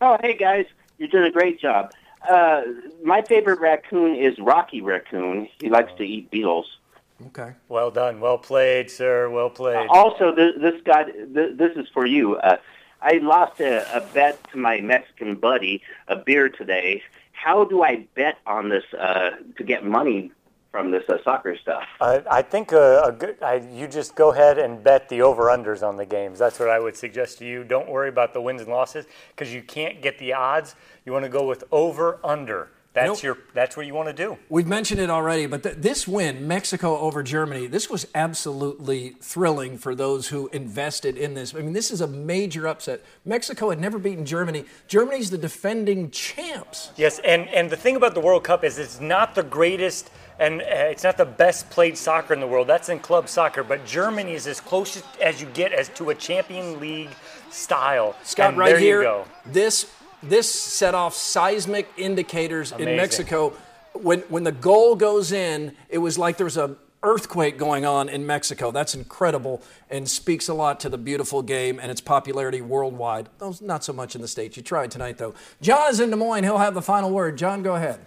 Oh, 0.00 0.16
hey 0.22 0.36
guys, 0.36 0.66
you're 0.98 1.08
doing 1.08 1.24
a 1.24 1.32
great 1.32 1.58
job. 1.58 1.92
Uh, 2.30 2.62
my 3.02 3.22
favorite 3.22 3.58
raccoon 3.58 4.14
is 4.14 4.38
Rocky 4.38 4.80
Raccoon. 4.82 5.48
He 5.60 5.68
likes 5.68 5.90
to 5.98 6.04
eat 6.04 6.30
beetles. 6.30 6.78
Okay. 7.26 7.52
Well 7.68 7.90
done. 7.90 8.20
Well 8.20 8.38
played, 8.38 8.90
sir. 8.90 9.28
Well 9.28 9.50
played. 9.50 9.88
Also, 9.88 10.34
this, 10.34 10.52
this 10.60 10.80
guy, 10.84 11.04
this, 11.26 11.56
this 11.56 11.76
is 11.76 11.88
for 11.92 12.06
you. 12.06 12.36
Uh, 12.36 12.56
I 13.02 13.18
lost 13.18 13.60
a, 13.60 13.84
a 13.96 14.00
bet 14.14 14.38
to 14.52 14.58
my 14.58 14.80
Mexican 14.80 15.34
buddy, 15.34 15.82
a 16.08 16.16
beer 16.16 16.48
today. 16.48 17.02
How 17.44 17.62
do 17.62 17.82
I 17.82 18.06
bet 18.14 18.38
on 18.46 18.70
this 18.70 18.84
uh, 18.98 19.32
to 19.58 19.64
get 19.64 19.84
money 19.84 20.32
from 20.72 20.90
this 20.90 21.02
uh, 21.10 21.18
soccer 21.22 21.54
stuff? 21.58 21.82
Uh, 22.00 22.20
I 22.30 22.40
think 22.40 22.72
a, 22.72 23.02
a 23.04 23.12
good, 23.12 23.36
I, 23.42 23.56
you 23.70 23.86
just 23.86 24.14
go 24.14 24.32
ahead 24.32 24.56
and 24.56 24.82
bet 24.82 25.10
the 25.10 25.20
over-unders 25.20 25.86
on 25.86 25.98
the 25.98 26.06
games. 26.06 26.38
That's 26.38 26.58
what 26.58 26.70
I 26.70 26.80
would 26.80 26.96
suggest 26.96 27.36
to 27.40 27.44
you. 27.44 27.62
Don't 27.62 27.86
worry 27.86 28.08
about 28.08 28.32
the 28.32 28.40
wins 28.40 28.62
and 28.62 28.70
losses 28.70 29.04
because 29.36 29.52
you 29.52 29.60
can't 29.60 30.00
get 30.00 30.18
the 30.18 30.32
odds. 30.32 30.74
You 31.04 31.12
want 31.12 31.26
to 31.26 31.28
go 31.28 31.46
with 31.46 31.64
over-under. 31.70 32.70
That's 32.94 33.22
your. 33.22 33.38
That's 33.54 33.76
what 33.76 33.86
you 33.86 33.94
want 33.94 34.08
to 34.08 34.14
do. 34.14 34.38
We've 34.48 34.66
mentioned 34.66 35.00
it 35.00 35.10
already, 35.10 35.46
but 35.46 35.64
th- 35.64 35.76
this 35.76 36.06
win, 36.06 36.46
Mexico 36.46 36.96
over 36.98 37.22
Germany, 37.22 37.66
this 37.66 37.90
was 37.90 38.06
absolutely 38.14 39.16
thrilling 39.20 39.78
for 39.78 39.94
those 39.96 40.28
who 40.28 40.48
invested 40.52 41.16
in 41.16 41.34
this. 41.34 41.54
I 41.54 41.58
mean, 41.58 41.72
this 41.72 41.90
is 41.90 42.00
a 42.00 42.06
major 42.06 42.68
upset. 42.68 43.02
Mexico 43.24 43.70
had 43.70 43.80
never 43.80 43.98
beaten 43.98 44.24
Germany. 44.24 44.64
Germany's 44.86 45.30
the 45.30 45.38
defending 45.38 46.10
champs. 46.10 46.92
Yes, 46.96 47.18
and 47.24 47.48
and 47.48 47.68
the 47.68 47.76
thing 47.76 47.96
about 47.96 48.14
the 48.14 48.20
World 48.20 48.44
Cup 48.44 48.62
is 48.62 48.78
it's 48.78 49.00
not 49.00 49.34
the 49.34 49.42
greatest 49.42 50.10
and 50.38 50.62
uh, 50.62 50.64
it's 50.64 51.04
not 51.04 51.16
the 51.16 51.24
best 51.24 51.70
played 51.70 51.96
soccer 51.96 52.34
in 52.34 52.40
the 52.40 52.46
world. 52.46 52.66
That's 52.66 52.88
in 52.88 52.98
club 52.98 53.28
soccer, 53.28 53.62
but 53.62 53.84
Germany 53.84 54.34
is 54.34 54.46
as 54.46 54.60
close 54.60 55.02
as 55.22 55.40
you 55.40 55.48
get 55.48 55.72
as 55.72 55.88
to 55.90 56.10
a 56.10 56.14
Champion 56.14 56.80
League 56.80 57.10
style. 57.50 58.16
Scott, 58.22 58.50
and 58.50 58.58
right 58.58 58.70
there 58.70 58.78
here, 58.78 58.98
you 58.98 59.04
go. 59.04 59.24
this 59.46 59.90
this 60.28 60.52
set 60.52 60.94
off 60.94 61.14
seismic 61.14 61.88
indicators 61.96 62.72
in 62.72 62.84
Mexico. 62.96 63.52
When 63.92 64.20
when 64.22 64.44
the 64.44 64.52
goal 64.52 64.96
goes 64.96 65.32
in, 65.32 65.76
it 65.88 65.98
was 65.98 66.18
like 66.18 66.36
there 66.36 66.44
was 66.44 66.56
a 66.56 66.76
earthquake 67.04 67.58
going 67.58 67.84
on 67.84 68.08
in 68.08 68.26
Mexico. 68.26 68.70
That's 68.70 68.94
incredible 68.94 69.62
and 69.90 70.08
speaks 70.08 70.48
a 70.48 70.54
lot 70.54 70.80
to 70.80 70.88
the 70.88 70.98
beautiful 70.98 71.42
game 71.42 71.78
and 71.78 71.90
its 71.90 72.00
popularity 72.00 72.62
worldwide. 72.62 73.28
Those 73.38 73.60
not 73.60 73.84
so 73.84 73.92
much 73.92 74.14
in 74.14 74.22
the 74.22 74.28
states. 74.28 74.56
You 74.56 74.62
tried 74.62 74.90
tonight 74.90 75.18
though. 75.18 75.34
John 75.60 75.90
is 75.90 76.00
in 76.00 76.10
Des 76.10 76.16
Moines. 76.16 76.44
He'll 76.44 76.58
have 76.58 76.74
the 76.74 76.82
final 76.82 77.10
word. 77.10 77.36
John, 77.36 77.62
go 77.62 77.76
ahead. 77.76 78.00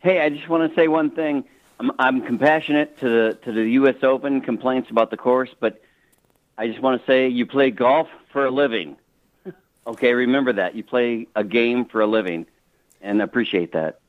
Hey, 0.00 0.20
I 0.20 0.28
just 0.28 0.48
want 0.48 0.68
to 0.68 0.76
say 0.76 0.88
one 0.88 1.10
thing. 1.10 1.44
I'm, 1.80 1.92
I'm 1.98 2.22
compassionate 2.22 2.98
to 2.98 3.08
the 3.08 3.38
to 3.44 3.52
the 3.52 3.70
U.S. 3.70 3.96
Open 4.02 4.40
complaints 4.40 4.90
about 4.90 5.10
the 5.10 5.16
course, 5.16 5.50
but 5.58 5.80
I 6.56 6.66
just 6.66 6.80
want 6.80 7.00
to 7.00 7.06
say 7.06 7.28
you 7.28 7.46
play 7.46 7.70
golf 7.70 8.08
for 8.32 8.44
a 8.44 8.50
living. 8.50 8.96
Okay, 9.88 10.12
remember 10.12 10.52
that 10.52 10.74
you 10.74 10.84
play 10.84 11.26
a 11.34 11.42
game 11.42 11.86
for 11.86 12.02
a 12.02 12.06
living, 12.06 12.46
and 13.00 13.22
appreciate 13.22 13.72
that. 13.72 14.00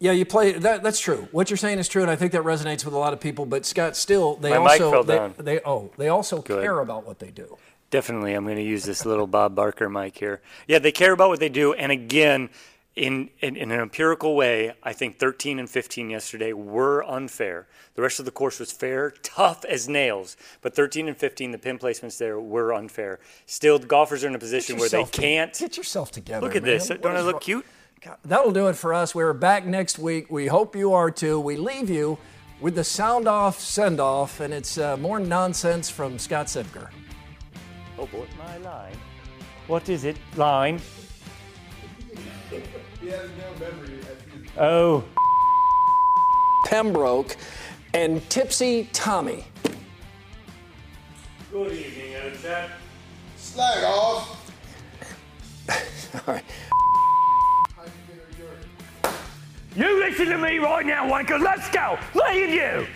Yeah, 0.00 0.12
you 0.12 0.24
play. 0.24 0.52
That, 0.52 0.82
that's 0.82 0.98
true. 0.98 1.28
What 1.30 1.48
you're 1.48 1.56
saying 1.56 1.78
is 1.78 1.88
true, 1.88 2.02
and 2.02 2.10
I 2.10 2.16
think 2.16 2.32
that 2.32 2.42
resonates 2.42 2.84
with 2.84 2.92
a 2.92 2.98
lot 2.98 3.12
of 3.12 3.20
people. 3.20 3.46
But 3.46 3.64
Scott, 3.64 3.96
still, 3.96 4.34
they 4.36 4.50
My 4.50 4.58
mic 4.58 4.66
also 4.72 4.90
fell 4.90 5.04
they, 5.04 5.16
down. 5.16 5.34
they 5.38 5.60
oh 5.64 5.90
they 5.96 6.08
also 6.08 6.42
Good. 6.42 6.62
care 6.62 6.80
about 6.80 7.06
what 7.06 7.20
they 7.20 7.30
do. 7.30 7.56
Definitely, 7.90 8.34
I'm 8.34 8.44
going 8.44 8.56
to 8.56 8.62
use 8.62 8.84
this 8.84 9.06
little 9.06 9.26
Bob 9.26 9.54
Barker 9.54 9.88
mic 9.88 10.18
here. 10.18 10.40
Yeah, 10.66 10.78
they 10.78 10.92
care 10.92 11.12
about 11.12 11.30
what 11.30 11.40
they 11.40 11.48
do, 11.48 11.72
and 11.72 11.90
again, 11.90 12.50
in, 12.98 13.30
in 13.40 13.56
in 13.56 13.70
an 13.70 13.80
empirical 13.80 14.34
way, 14.34 14.74
I 14.82 14.92
think 14.92 15.18
13 15.18 15.58
and 15.58 15.70
15 15.70 16.10
yesterday 16.10 16.52
were 16.52 17.02
unfair. 17.04 17.66
The 17.94 18.02
rest 18.02 18.18
of 18.18 18.24
the 18.24 18.30
course 18.30 18.58
was 18.58 18.72
fair, 18.72 19.10
tough 19.22 19.64
as 19.64 19.88
nails, 19.88 20.36
but 20.60 20.74
13 20.74 21.08
and 21.08 21.16
15, 21.16 21.52
the 21.52 21.58
pin 21.58 21.78
placements 21.78 22.18
there 22.18 22.38
were 22.40 22.72
unfair. 22.74 23.20
Still, 23.46 23.78
the 23.78 23.86
golfers 23.86 24.24
are 24.24 24.28
in 24.28 24.34
a 24.34 24.38
position 24.38 24.76
where 24.78 24.88
they 24.88 25.04
to- 25.04 25.10
can't. 25.10 25.56
Get 25.58 25.76
yourself 25.76 26.10
together. 26.10 26.44
Look 26.46 26.56
at 26.56 26.62
man. 26.62 26.72
this. 26.72 26.88
What 26.90 27.02
Don't 27.02 27.16
I 27.16 27.20
look 27.20 27.34
wrong- 27.34 27.40
cute? 27.40 27.66
That'll 28.24 28.52
do 28.52 28.68
it 28.68 28.76
for 28.76 28.94
us. 28.94 29.14
We're 29.14 29.32
back 29.32 29.66
next 29.66 29.98
week. 29.98 30.30
We 30.30 30.46
hope 30.46 30.76
you 30.76 30.92
are 30.92 31.10
too. 31.10 31.40
We 31.40 31.56
leave 31.56 31.90
you 31.90 32.18
with 32.60 32.74
the 32.76 32.84
sound 32.84 33.26
off 33.26 33.58
send 33.60 33.98
off, 34.00 34.40
and 34.40 34.54
it's 34.54 34.78
uh, 34.78 34.96
more 34.96 35.18
nonsense 35.18 35.90
from 35.90 36.18
Scott 36.18 36.46
Sipker. 36.46 36.90
Oh 37.98 38.06
boy, 38.06 38.26
my 38.38 38.56
line. 38.58 38.96
What 39.66 39.88
is 39.88 40.04
it? 40.04 40.16
Line. 40.36 40.80
Oh. 44.58 45.04
Pembroke 46.66 47.36
and 47.94 48.28
Tipsy 48.28 48.88
Tommy. 48.92 49.44
Good 51.50 51.72
evening, 51.72 52.14
Edson. 52.14 52.70
Slag 53.36 53.84
off. 53.84 54.52
All 56.14 56.34
right. 56.34 56.44
You 59.76 60.00
listen 60.00 60.26
to 60.26 60.38
me 60.38 60.58
right 60.58 60.84
now, 60.84 61.08
wanker. 61.08 61.40
Let's 61.40 61.70
go. 61.70 61.98
Leave 62.14 62.50
you. 62.50 62.86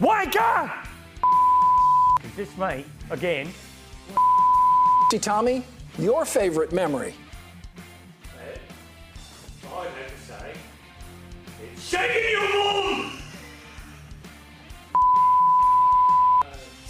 Wanker. 0.00 0.70
Is 2.24 2.36
this 2.36 2.58
me 2.58 2.84
again? 3.10 3.52
Tipsy 5.10 5.18
Tommy, 5.18 5.64
your 5.98 6.24
favorite 6.24 6.72
memory. 6.72 7.14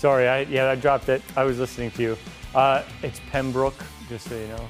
Sorry, 0.02 0.26
I 0.26 0.40
yeah, 0.40 0.68
I 0.68 0.74
dropped 0.74 1.08
it. 1.08 1.22
I 1.36 1.44
was 1.44 1.60
listening 1.60 1.92
to 1.92 2.02
you. 2.02 2.18
Uh, 2.56 2.82
it's 3.04 3.20
Pembroke, 3.30 3.84
just 4.08 4.28
so 4.28 4.36
you 4.36 4.48
know. 4.48 4.68